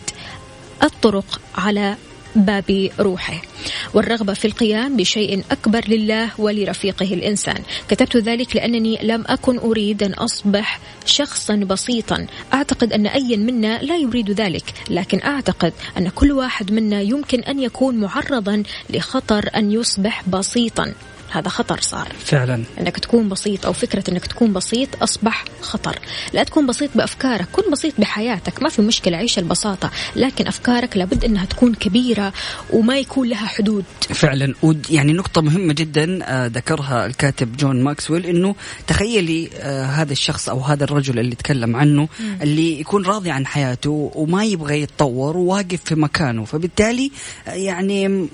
الطرق 0.83 1.41
على 1.55 1.97
باب 2.37 2.91
روحه. 3.01 3.43
والرغبة 3.95 4.35
في 4.35 4.45
القيام 4.45 4.97
بشيء 4.97 5.45
أكبر 5.51 5.85
لله 5.89 6.31
ولرفيقه 6.39 7.15
الإنسان. 7.15 7.63
كتبت 7.89 8.17
ذلك 8.17 8.57
لأنني 8.57 8.99
لم 9.03 9.25
أكن 9.27 9.59
أريد 9.59 10.03
أن 10.03 10.13
أصبح 10.13 10.81
شخصا 11.07 11.57
بسيطا. 11.57 12.27
أعتقد 12.55 12.93
أن 12.93 13.07
أي 13.07 13.37
منا 13.37 13.83
لا 13.83 13.97
يريد 13.97 14.31
ذلك. 14.31 14.65
لكن 14.91 15.23
أعتقد 15.23 15.73
أن 15.99 16.09
كل 16.09 16.33
واحد 16.33 16.73
منا 16.73 17.01
يمكن 17.01 17.41
أن 17.41 17.59
يكون 17.59 17.97
معرضا 17.97 18.63
لخطر 18.91 19.51
أن 19.57 19.73
يصبح 19.73 20.29
بسيطا. 20.29 20.95
هذا 21.37 21.49
خطر 21.49 21.81
صار. 21.81 22.13
فعلا. 22.25 22.65
إنك 22.81 22.99
تكون 22.99 23.29
بسيط 23.29 23.67
أو 23.67 23.73
فكرة 23.73 24.11
إنك 24.11 24.27
تكون 24.27 24.53
بسيط 24.53 25.03
أصبح 25.03 25.45
خطر. 25.61 25.99
لا 26.33 26.43
تكون 26.43 26.67
بسيط 26.67 26.91
بأفكارك 26.95 27.47
كن 27.53 27.71
بسيط 27.73 27.95
بحياتك. 27.99 28.63
ما 28.63 28.69
في 28.69 28.83
مشكلة 28.83 29.17
عيش 29.17 29.39
البساطة. 29.39 29.91
لكن 30.17 30.47
أفكارك 30.47 30.97
لابد 30.97 31.25
إنها 31.25 31.45
تكون 31.45 31.75
كبيرة 31.75 32.33
وما 32.73 32.99
يكون 32.99 33.29
لها 33.29 33.47
حدود. 33.47 33.85
فعلا. 34.01 34.55
يعني 34.91 35.13
نقطة 35.13 35.41
مهمة 35.41 35.73
جدا 35.73 36.19
آه، 36.23 36.47
ذكرها 36.47 37.07
الكاتب 37.07 37.57
جون 37.57 37.83
ماكسويل 37.83 38.27
إنه 38.27 38.55
تخيلي 38.87 39.51
آه، 39.55 39.85
هذا 39.85 40.13
الشخص 40.13 40.49
أو 40.49 40.61
هذا 40.61 40.85
الرجل 40.85 41.19
اللي 41.19 41.35
تكلم 41.35 41.77
عنه 41.77 42.09
اللي 42.43 42.81
يكون 42.81 43.05
راضي 43.05 43.31
عن 43.31 43.47
حياته 43.47 44.11
وما 44.15 44.45
يبغى 44.45 44.83
يتطور 44.83 45.37
وواقف 45.37 45.81
في 45.85 45.95
مكانه. 45.95 46.45
فبالتالي 46.45 47.11
آه، 47.49 47.53
يعني 47.53 48.29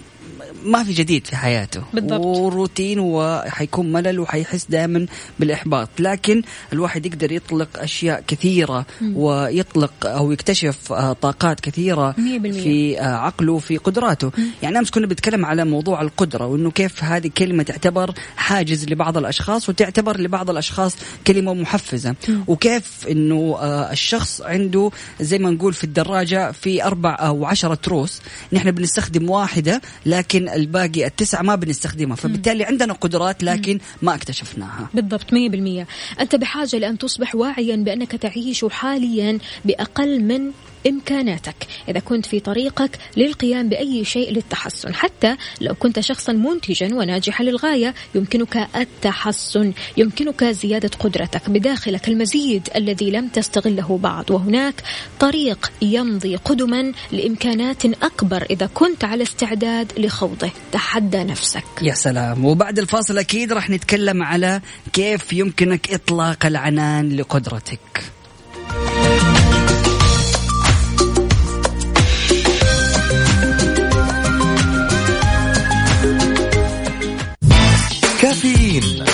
ما 0.65 0.85
في 0.85 0.93
جديد 0.93 1.27
في 1.27 1.37
حياته. 1.37 1.83
بالضبط. 1.95 2.21
وروتين 2.25 2.99
وحيكون 3.01 3.93
ملل 3.93 4.21
وحيحس 4.21 4.67
دائما 4.69 5.07
بالإحباط. 5.41 5.89
لكن 5.99 6.43
الواحد 6.73 7.07
يقدر 7.07 7.33
يطلق 7.33 7.69
أشياء 7.77 8.25
كثيرة 8.27 8.87
ويطلق 9.15 9.93
أو 10.05 10.33
يكتشف 10.33 10.93
آه، 10.93 11.13
طاقات 11.13 11.61
كثيرة 11.61 12.15
100%. 12.19 12.63
في 12.63 13.01
آه، 13.01 13.05
عقله 13.05 13.59
في 13.59 13.77
قدراته. 13.77 14.31
يعني 14.63 14.79
أمس 14.79 14.91
كنا 14.91 15.07
بنتكلم 15.07 15.47
على 15.47 15.65
موضوع 15.65 16.03
القدرة 16.03 16.47
وإنه 16.47 16.71
كيف 16.71 17.05
هذه 17.05 17.31
كلمة 17.39 17.63
تعتبر 17.63 18.15
حاجز 18.37 18.89
لبعض 18.89 19.17
الأشخاص 19.19 19.69
وتعتبر 19.69 20.21
لبعض 20.21 20.51
الأشخاص 20.51 20.97
كلمة 21.27 21.55
محفزة. 21.55 22.15
وكيف 22.47 23.07
إنه 23.11 23.57
آه، 23.61 23.93
الشخص 23.93 24.41
عنده 24.41 24.91
زي 25.21 25.39
ما 25.39 25.51
نقول 25.51 25.73
في 25.73 25.85
الدراجة 25.85 26.53
في 26.53 26.85
أربع 26.85 27.17
أو 27.21 27.45
عشرة 27.45 27.75
تروس. 27.75 28.21
نحن 28.53 28.71
بنستخدم 28.71 29.31
واحدة 29.31 29.81
لكن 30.07 30.30
الباقي 30.37 31.07
التسعة 31.07 31.43
ما 31.43 31.55
بنستخدمها. 31.55 32.17
فبالتالي 32.17 32.65
عندنا 32.65 32.93
قدرات 32.93 33.43
لكن 33.43 33.79
ما 34.03 34.15
اكتشفناها. 34.15 34.89
بالضبط 34.95 35.33
100% 35.33 35.87
أنت 36.21 36.35
بحاجة 36.35 36.77
لأن 36.77 36.99
تصبح 36.99 37.35
واعيا 37.35 37.77
بأنك 37.77 38.13
تعيش 38.13 38.65
حاليا 38.65 39.39
بأقل 39.65 40.25
من 40.25 40.51
إمكاناتك. 40.87 41.67
إذا 41.89 42.01
كنت 42.01 42.27
في 42.27 42.41
طريقك 42.41 42.99
للقيام 43.17 43.69
بأي 43.69 44.05
شيء 44.05 44.33
للتحسن. 44.33 44.95
حتى 44.95 45.37
لو 45.61 45.75
كنت 45.75 46.01
شخصا 46.01 46.33
منتجا 46.33 46.95
وناجحا 46.95 47.45
للغاية 47.45 47.95
يمكنك 48.15 48.69
التحسن. 48.77 49.73
يمكنك 49.97 50.45
زيادة 50.45 50.91
قدرتك 50.99 51.51
بداخلك 51.51 52.09
المزيد 52.09 52.69
الذي 52.77 53.11
لم 53.11 53.29
تستغله 53.29 53.99
بعد 54.03 54.31
وهناك 54.31 54.83
طريق 55.21 55.73
يمضي 55.83 56.37
قدما 56.37 56.93
لإمكانات 57.13 57.85
أكبر 57.85 58.47
إذا 58.51 58.67
كنت 58.75 59.05
على 59.05 59.23
استعداد 59.23 59.93
لخوضه. 59.99 60.51
تحدى 60.73 61.25
نفسك. 61.25 61.65
يا 61.83 61.95
سلام. 61.95 62.45
وبعد 62.45 62.79
الفاصل 62.79 63.19
أكيد 63.19 63.53
راح 63.53 63.71
نتكلم 63.71 64.23
على 64.23 64.61
كيف 64.93 65.33
يمكنك 65.33 65.95
إطلاق 65.95 66.47
العنان 66.47 67.17
لقدرتك. 67.17 68.03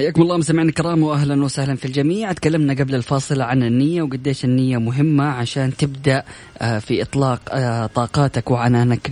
حياكم 0.00 0.22
الله 0.22 0.36
مستمعينا 0.36 0.68
الكرام 0.70 1.02
واهلا 1.02 1.44
وسهلا 1.44 1.76
في 1.76 1.84
الجميع. 1.84 2.32
تكلمنا 2.32 2.74
قبل 2.74 2.94
الفاصل 2.94 3.40
عن 3.40 3.62
النية 3.62 4.02
وقديش 4.02 4.44
النية 4.44 4.78
مهمة 4.78 5.24
عشان 5.24 5.76
تبدأ 5.76 6.22
آه، 6.62 6.78
في 6.78 7.02
إطلاق 7.02 7.40
آه، 7.50 7.86
طاقاتك 7.86 8.50
وعنانك 8.50 9.10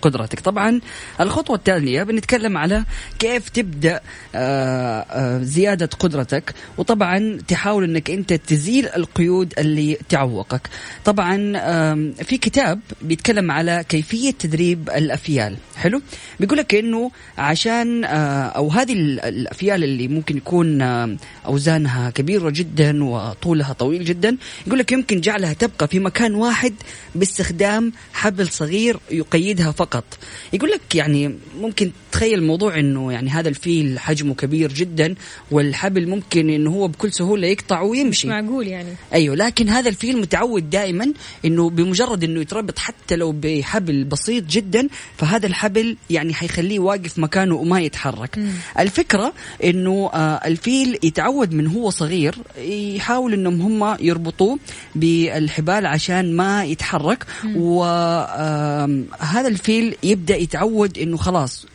لقدرتك 0.00 0.40
طبعا 0.40 0.80
الخطوة 1.20 1.56
التالية 1.56 2.02
بنتكلم 2.02 2.56
على 2.58 2.84
كيف 3.18 3.48
تبدأ 3.48 4.00
آه، 4.34 5.38
زيادة 5.42 5.86
قدرتك 5.98 6.54
وطبعا 6.78 7.38
تحاول 7.48 7.84
إنك 7.84 8.10
أنت 8.10 8.32
تزيل 8.32 8.88
القيود 8.88 9.54
اللي 9.58 9.98
تعوقك. 10.08 10.68
طبعا 11.04 11.36
في 12.22 12.38
كتاب 12.38 12.80
بيتكلم 13.02 13.50
على 13.50 13.84
كيفية 13.88 14.30
تدريب 14.30 14.90
الأفيال. 14.90 15.56
حلو؟ 15.76 16.02
بيقول 16.40 16.58
لك 16.58 16.74
إنه 16.74 17.10
عشان 17.38 18.04
أو 18.04 18.68
هذه 18.70 18.92
ال- 18.92 19.20
الأفيال 19.20 19.84
اللي 19.84 20.05
ممكن 20.08 20.36
يكون 20.36 20.82
آه، 20.82 21.16
أوزانها 21.46 22.10
كبيرة 22.10 22.50
جدا 22.50 23.04
وطولها 23.04 23.72
طويل 23.72 24.04
جدا. 24.04 24.36
يقول 24.66 24.78
لك 24.78 24.92
يمكن 24.92 25.20
جعلها 25.20 25.52
تبقى 25.52 25.88
في 25.88 25.98
مكان 25.98 26.34
واحد 26.34 26.74
باستخدام 27.14 27.92
حبل 28.12 28.48
صغير 28.48 28.96
يقيدها 29.10 29.70
فقط. 29.72 30.04
يقول 30.52 30.70
لك 30.70 30.94
يعني 30.94 31.34
ممكن 31.60 31.90
تخيل 32.12 32.38
الموضوع 32.38 32.78
إنه 32.78 33.12
يعني 33.12 33.30
هذا 33.30 33.48
الفيل 33.48 33.98
حجمه 33.98 34.34
كبير 34.34 34.72
جدا 34.72 35.14
والحبل 35.50 36.08
ممكن 36.08 36.50
إنه 36.50 36.70
هو 36.70 36.88
بكل 36.88 37.12
سهولة 37.12 37.46
يقطع 37.48 37.80
ويمشي. 37.80 38.28
معقول 38.28 38.66
يعني. 38.66 38.88
أيوه 39.12 39.36
لكن 39.36 39.68
هذا 39.68 39.88
الفيل 39.88 40.20
متعود 40.20 40.70
دائما 40.70 41.12
إنه 41.44 41.70
بمجرد 41.70 42.24
إنه 42.24 42.40
يتربط 42.40 42.78
حتى 42.78 43.16
لو 43.16 43.32
بحبل 43.32 44.04
بسيط 44.04 44.44
جدا 44.44 44.88
فهذا 45.16 45.46
الحبل 45.46 45.96
يعني 46.10 46.34
حيخليه 46.34 46.78
واقف 46.78 47.18
مكانه 47.18 47.54
وما 47.54 47.80
يتحرك. 47.80 48.38
الفكرة 48.78 49.32
إنه 49.64 49.85
إنه 49.86 50.10
آه، 50.14 50.40
الفيل 50.46 50.98
يتعود 51.02 51.52
من 51.52 51.66
هو 51.66 51.90
صغير 51.90 52.34
يحاول 52.58 53.32
إنهم 53.32 53.60
هم 53.60 53.96
يربطوه 54.00 54.58
بالحبال 54.94 55.86
عشان 55.86 56.36
ما 56.36 56.64
يتحرك. 56.64 57.26
وهذا 57.56 59.48
الفيل 59.48 59.96
يبدأ 60.02 60.36
يتعود 60.36 60.98
إنه 60.98 61.16
خلاص 61.16 61.66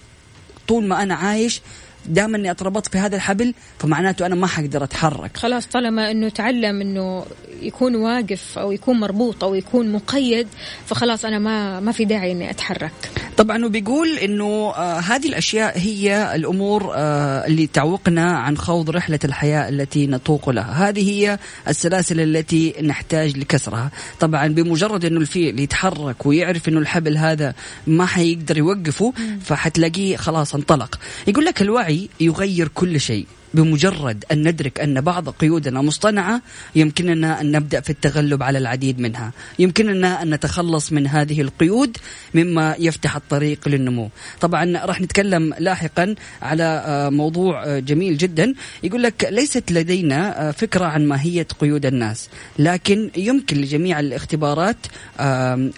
طول 0.68 0.88
ما 0.88 1.04
أنا 1.04 1.16
عايش 1.16 1.62
دام 2.06 2.36
إني 2.36 2.52
أتربطت 2.52 2.92
في 2.92 2.98
هذا 2.98 3.16
الحبل 3.16 3.54
فمعناته 3.80 4.26
أنا 4.26 4.36
ما 4.36 4.48
حقدر 4.48 4.84
أتحرك. 4.84 5.38
خلاص 5.38 5.66
طالما 5.66 6.12
إنه 6.12 6.30
تعلم 6.30 6.82
إنه 6.82 7.26
يكون 7.62 7.96
واقف 7.96 8.58
أو 8.58 8.72
يكون 8.72 9.00
مربوط 9.00 9.44
أو 9.44 9.56
يكون 9.56 9.92
مقيد 9.92 10.48
فخلاص 10.86 11.26
أنا 11.26 11.40
ما 11.40 11.80
ما 11.80 11.92
في 11.92 12.06
داعي 12.06 12.32
إني 12.32 12.50
أتحرك. 12.50 12.92
طبعا 13.38 13.66
وبيقول 13.66 14.18
إنه 14.18 14.46
آه 14.46 15.00
هذه 15.00 15.28
الأشياء 15.28 15.78
هي 15.78 16.36
الأمور 16.36 16.92
آه 16.96 17.48
اللي 17.48 17.68
تعوقنا 17.68 18.38
عن 18.38 18.58
خوض 18.58 18.90
رحلة 18.90 19.20
الحياة 19.24 19.70
التي 19.70 20.08
نطوق 20.08 20.50
لها، 20.50 20.90
هذه 20.90 21.10
هي 21.12 21.40
السلاسل 21.68 22.20
التي 22.20 22.74
نحتاج 22.82 23.38
لكسرها، 23.38 23.92
طبعا 24.20 24.48
بمجرد 24.48 25.06
إنه 25.06 25.20
الفيل 25.20 25.60
يتحرك 25.60 26.26
ويعرف 26.26 26.68
إنه 26.70 26.80
الحبل 26.80 27.18
هذا 27.18 27.54
ما 27.88 28.06
حيقدر 28.06 28.58
يوقفه 28.58 29.14
فحتلاقيه 29.42 30.18
خلاص 30.18 30.56
انطلق، 30.56 31.00
يقول 31.28 31.46
لك 31.46 31.62
الوعي 31.62 31.91
يغير 32.20 32.68
كل 32.68 33.00
شيء. 33.00 33.26
بمجرد 33.54 34.26
أن 34.32 34.48
ندرك 34.48 34.80
أن 34.80 35.02
بعض 35.02 35.30
قيودنا 35.30 35.82
مصطنعة 35.82 36.42
يمكننا 36.76 37.42
أن 37.42 37.52
نبدأ 37.52 37.82
في 37.82 37.90
التغلب 37.90 38.44
على 38.44 38.58
العديد 38.58 39.00
منها. 39.00 39.32
يمكننا 39.60 40.22
أن 40.22 40.34
نتخلص 40.34 40.92
من 40.92 41.08
هذه 41.08 41.42
القيود 41.42 41.98
مما 42.34 42.76
يفتح 42.80 43.16
الطريق 43.16 43.68
للنمو. 43.68 44.10
طبعا 44.42 44.86
راح 44.86 45.02
نتكلم 45.02 45.54
لاحقا 45.60 46.16
على 46.42 46.84
آه، 46.86 47.10
موضوع 47.10 47.64
آه، 47.66 47.80
جميل 47.80 48.18
جدا. 48.18 48.54
يقول 48.84 49.04
لك 49.04 49.28
ليست 49.32 49.72
لدينا 49.72 50.50
آه، 50.50 50.52
فكرة 50.52 50.86
عن 50.86 51.08
ماهية 51.08 51.48
قيود 51.60 51.86
الناس 51.86 52.30
لكن 52.60 53.10
يمكن 53.18 53.58
لجميع 53.58 54.00
الاختبارات 54.00 54.78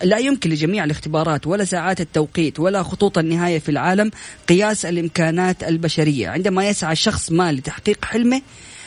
لا 0.04 0.18
يمكن 0.18 0.50
لجميع 0.50 0.84
الاختبارات 0.84 1.48
ولا 1.48 1.64
ساعات 1.64 2.02
التوقيت 2.02 2.60
ولا 2.60 2.84
خطوط 2.84 3.18
النهاية 3.18 3.60
في 3.60 3.70
العالم 3.70 4.12
قياس 4.50 4.86
الإمكانات 4.86 5.64
البشرية. 5.64 6.30
عندما 6.30 6.68
يسعى 6.70 6.92
الشخص 6.92 7.32
ما 7.32 7.52
لتحقيق 7.64 8.06
حلمه 8.06 8.42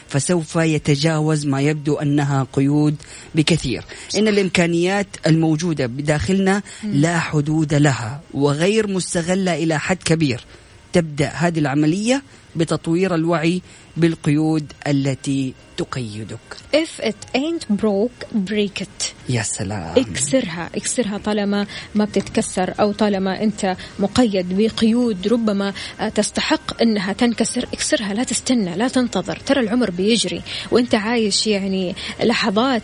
فسوف 0.09 0.57
يتجاوز 0.57 1.47
ما 1.47 1.61
يبدو 1.61 1.95
أنها 1.95 2.47
قيود 2.53 2.97
بكثير. 3.35 3.85
إن 4.17 4.29
الإمكانيات 4.29 5.07
الموجودة 5.27 5.87
بداخلنا 5.87 6.63
لا 6.85 7.19
حدود 7.19 7.75
لها 7.75 8.21
وغير 8.35 8.87
مستغلة 8.87 9.55
إلى 9.55 9.79
حد 9.79 9.97
كبير. 9.97 10.41
تبدأ 10.93 11.29
هذه 11.29 11.59
العملية 11.59 12.23
بتطوير 12.57 13.15
الوعي 13.15 13.63
بالقيود 13.97 14.73
التي 14.87 15.55
تقيدك. 15.77 16.39
If 16.75 17.05
it 17.05 17.37
ain't 17.37 17.77
broke 17.83 18.27
break 18.51 18.83
it. 18.83 19.05
يا 19.29 19.43
سلام. 19.43 19.95
اكسرها 19.97 20.71
اكسرها 20.75 21.19
طالما 21.19 21.67
ما 21.95 22.05
بتتكسر 22.05 22.75
أو 22.81 22.93
طالما 22.93 23.43
أنت 23.43 23.77
مقيد 23.99 24.47
بقيود 24.59 25.29
ربما 25.29 25.73
تستحق 26.15 26.83
إنها 26.83 27.13
تنكسر. 27.13 27.69
اكسرها 27.73 28.15
لا 28.15 28.25
تستنى 28.25 28.77
لا 28.77 28.89
تنتظر. 28.89 29.37
ترى 29.37 29.61
العمر 29.61 29.91
بيجري 29.91 30.43
وأنت 30.71 30.95
عايش 30.95 31.47
يعني 31.47 31.95
لحظات 32.23 32.83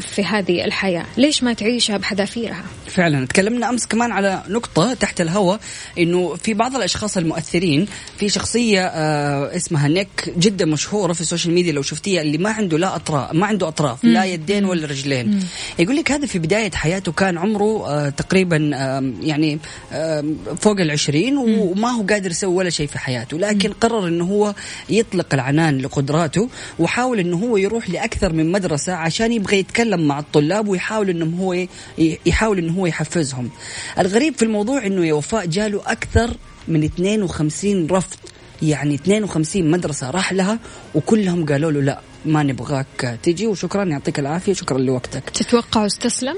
في 0.00 0.24
هذه 0.24 0.64
الحياة. 0.64 1.06
ليش 1.16 1.42
ما 1.42 1.52
تعيشها 1.52 1.96
بحذافيرها؟ 1.96 2.64
فعلا. 2.86 3.26
تكلمنا 3.26 3.68
أمس 3.68 3.86
كمان 3.86 4.12
على 4.12 4.42
نقطة 4.48 4.94
تحت 4.94 5.20
الهواء 5.20 5.60
إنه 5.98 6.34
في 6.34 6.54
بعض 6.54 6.76
الأشخاص 6.76 7.16
المؤثرين 7.16 7.86
في 8.18 8.28
شخصية 8.28 8.86
آه 8.86 9.56
اسمها 9.56 9.88
نيك 9.88 10.34
جدا 10.40 10.64
مشهورة 10.64 11.12
في 11.12 11.20
ال 11.20 11.25
social 11.25 11.54
media 11.54 11.72
لو 11.72 11.82
شفتيها 11.82 12.22
اللي 12.22 12.38
ما 12.38 12.50
عنده 12.50 12.78
لا 12.78 12.96
أطراف 12.96 13.32
ما 13.32 13.46
عنده 13.46 13.68
أطراف 13.68 14.04
لا 14.04 14.24
يدين 14.24 14.64
ولا 14.64 14.86
رجلين. 14.86 15.40
يقول 15.78 15.96
لك 15.96 16.12
هذا 16.12 16.26
في 16.26 16.38
بداية 16.38 16.70
حياته 16.70 17.12
كان 17.12 17.38
عمره 17.38 17.88
آه 17.88 18.08
تقريبا 18.08 18.56
يعني 19.22 19.58
فوق 20.60 20.80
العشرين 20.80 21.36
وما 21.38 21.88
هو 21.88 22.02
قادر 22.02 22.30
يسوي 22.30 22.54
ولا 22.54 22.70
شيء 22.70 22.86
في 22.86 22.98
حياته. 22.98 23.38
لكن 23.38 23.72
قرر 23.72 24.08
إنه 24.08 24.24
هو 24.24 24.54
يطلق 24.88 25.34
العنان 25.34 25.78
لقدراته 25.78 26.48
وحاول 26.78 27.18
إنه 27.18 27.36
هو 27.36 27.56
يروح 27.56 27.90
لأكثر 27.90 28.32
من 28.32 28.52
مدرسة 28.52 28.92
عشان 28.92 29.32
يبغى 29.32 29.58
يتكلم 29.58 30.08
مع 30.08 30.18
الطلاب 30.18 30.68
ويحاول 30.68 31.10
إنه 31.10 31.36
هو 31.40 31.66
يحاول 32.26 32.58
إنه 32.58 32.72
هو 32.72 32.86
يحفزهم. 32.86 33.50
الغريب 33.98 34.34
في 34.34 34.44
الموضوع 34.44 34.86
إنه 34.86 35.06
يا 35.06 35.12
وفاء 35.14 35.46
جاله 35.46 35.82
أكثر 35.86 36.36
من 36.68 36.84
52 36.84 37.86
رفض. 37.90 38.16
يعني 38.62 38.94
52 38.94 39.70
مدرسة 39.70 40.10
راح 40.10 40.32
لها 40.32 40.58
وكلهم 40.94 41.46
قالوا 41.46 41.72
له 41.72 41.80
لا 41.80 42.00
ما 42.26 42.42
نبغاك 42.42 43.18
تجي 43.22 43.46
وشكرا 43.46 43.84
يعطيك 43.84 44.18
العافية 44.18 44.52
شكرا 44.52 44.78
لوقتك. 44.78 45.30
تتوقع 45.30 45.86
استسلم؟ 45.86 46.36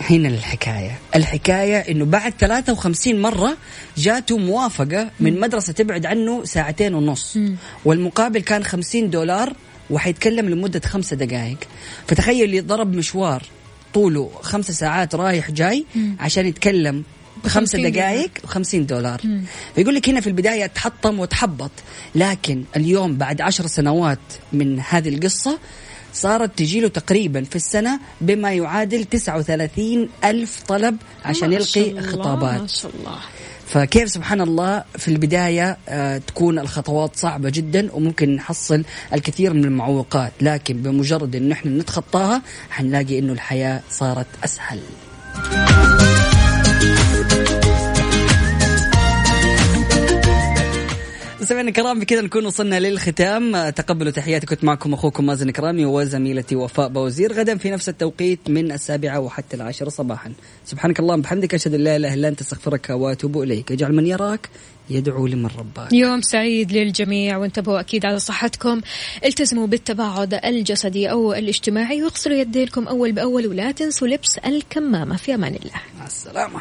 هنا 0.00 0.28
الحكاية. 0.28 0.98
الحكاية 1.16 1.76
إنه 1.76 2.04
بعد 2.04 2.32
53 2.38 3.22
مرة 3.22 3.56
جاته 3.96 4.38
موافقة 4.38 5.10
من 5.20 5.40
مدرسة 5.40 5.72
تبعد 5.72 6.06
عنه 6.06 6.44
ساعتين 6.44 6.94
ونص. 6.94 7.38
والمقابل 7.84 8.40
كان 8.40 8.64
50 8.64 9.10
دولار 9.10 9.52
وحيتكلم 9.90 10.48
لمدة 10.48 10.80
خمسة 10.80 11.16
دقائق 11.16 11.58
فتخيل 12.06 12.66
ضرب 12.66 12.94
مشوار 12.94 13.42
طوله 13.94 14.30
خمسة 14.42 14.72
ساعات 14.72 15.14
رايح 15.14 15.50
جاي 15.50 15.84
عشان 16.20 16.46
يتكلم. 16.46 17.04
بخمسة 17.44 17.88
دقائق 17.88 18.30
و50 18.46 18.74
دولار. 18.74 19.20
فيقول 19.74 19.94
لك 19.94 20.08
هنا 20.08 20.20
في 20.20 20.26
البداية 20.26 20.66
تحطم 20.66 21.20
وتحبط 21.20 21.70
لكن 22.14 22.64
اليوم 22.76 23.16
بعد 23.16 23.40
عشر 23.40 23.66
سنوات 23.66 24.18
من 24.52 24.80
هذه 24.88 25.08
القصة 25.08 25.58
صارت 26.14 26.58
تجيله 26.58 26.88
تقريبا 26.88 27.44
في 27.44 27.56
السنة 27.56 28.00
بما 28.20 28.52
يعادل 28.52 29.04
39 29.04 30.08
ألف 30.24 30.62
طلب 30.68 30.96
عشان 31.24 31.52
يلقي 31.52 32.00
خطابات. 32.02 32.60
ما 32.60 32.66
شاء 32.66 32.90
الله. 33.00 33.18
فكيف 33.66 34.10
سبحان 34.10 34.40
الله 34.40 34.84
في 34.98 35.08
البداية 35.08 35.76
آه 35.88 36.18
تكون 36.18 36.58
الخطوات 36.58 37.16
صعبة 37.16 37.50
جدا 37.50 37.88
وممكن 37.92 38.34
نحصل 38.36 38.84
الكثير 39.14 39.52
من 39.52 39.64
المعوقات 39.64 40.32
لكن 40.40 40.76
بمجرد 40.82 41.36
أن 41.36 41.52
إحنا 41.52 41.70
نتخطاها 41.70 42.42
حنلاقي 42.70 43.18
أنه 43.18 43.32
الحياة 43.32 43.80
صارت 43.90 44.26
أسهل. 44.44 44.80
مستمعينا 51.44 51.68
الكرام 51.68 52.00
بكذا 52.00 52.20
نكون 52.20 52.46
وصلنا 52.46 52.80
للختام. 52.80 53.70
تقبلوا 53.70 54.12
تحياتي. 54.12 54.46
كنت 54.46 54.64
معكم 54.64 54.94
أخوكم 54.94 55.26
مازن 55.26 55.50
كرامي 55.50 55.84
وزميلتي 55.84 56.56
وفاء 56.56 56.88
بوزير. 56.88 57.32
غدا 57.32 57.58
في 57.58 57.70
نفس 57.70 57.88
التوقيت 57.88 58.40
من 58.48 58.72
السابعة 58.72 59.20
وحتى 59.20 59.56
العاشرة 59.56 59.88
صباحا. 59.88 60.32
سبحانك 60.64 61.00
اللهم 61.00 61.20
بحمدك. 61.20 61.54
أشهد 61.54 61.74
أن 61.74 61.80
لا 61.80 61.96
إله 61.96 62.14
إلا 62.14 62.28
أنت. 62.28 62.40
أستغفرك 62.40 62.90
وأتوب 62.90 63.42
إليك. 63.42 63.72
اجعل 63.72 63.92
من 63.92 64.06
يراك 64.06 64.48
يدعو 64.90 65.26
لمن 65.26 65.50
رباك. 65.58 65.92
يوم 65.92 66.20
سعيد 66.20 66.72
للجميع. 66.72 67.36
وانتبهوا 67.36 67.80
أكيد 67.80 68.06
على 68.06 68.18
صحتكم. 68.18 68.80
التزموا 69.24 69.66
بالتباعد 69.66 70.34
الجسدي 70.34 71.10
أو 71.10 71.34
الاجتماعي. 71.34 72.02
واغسلوا 72.02 72.36
يدينكم 72.36 72.88
أول 72.88 73.12
بأول. 73.12 73.46
ولا 73.46 73.72
تنسوا 73.72 74.08
لبس 74.08 74.38
الكمامة. 74.38 75.16
في 75.16 75.34
أمان 75.34 75.54
الله. 75.54 75.80
مع 75.98 76.06
السلامة. 76.06 76.60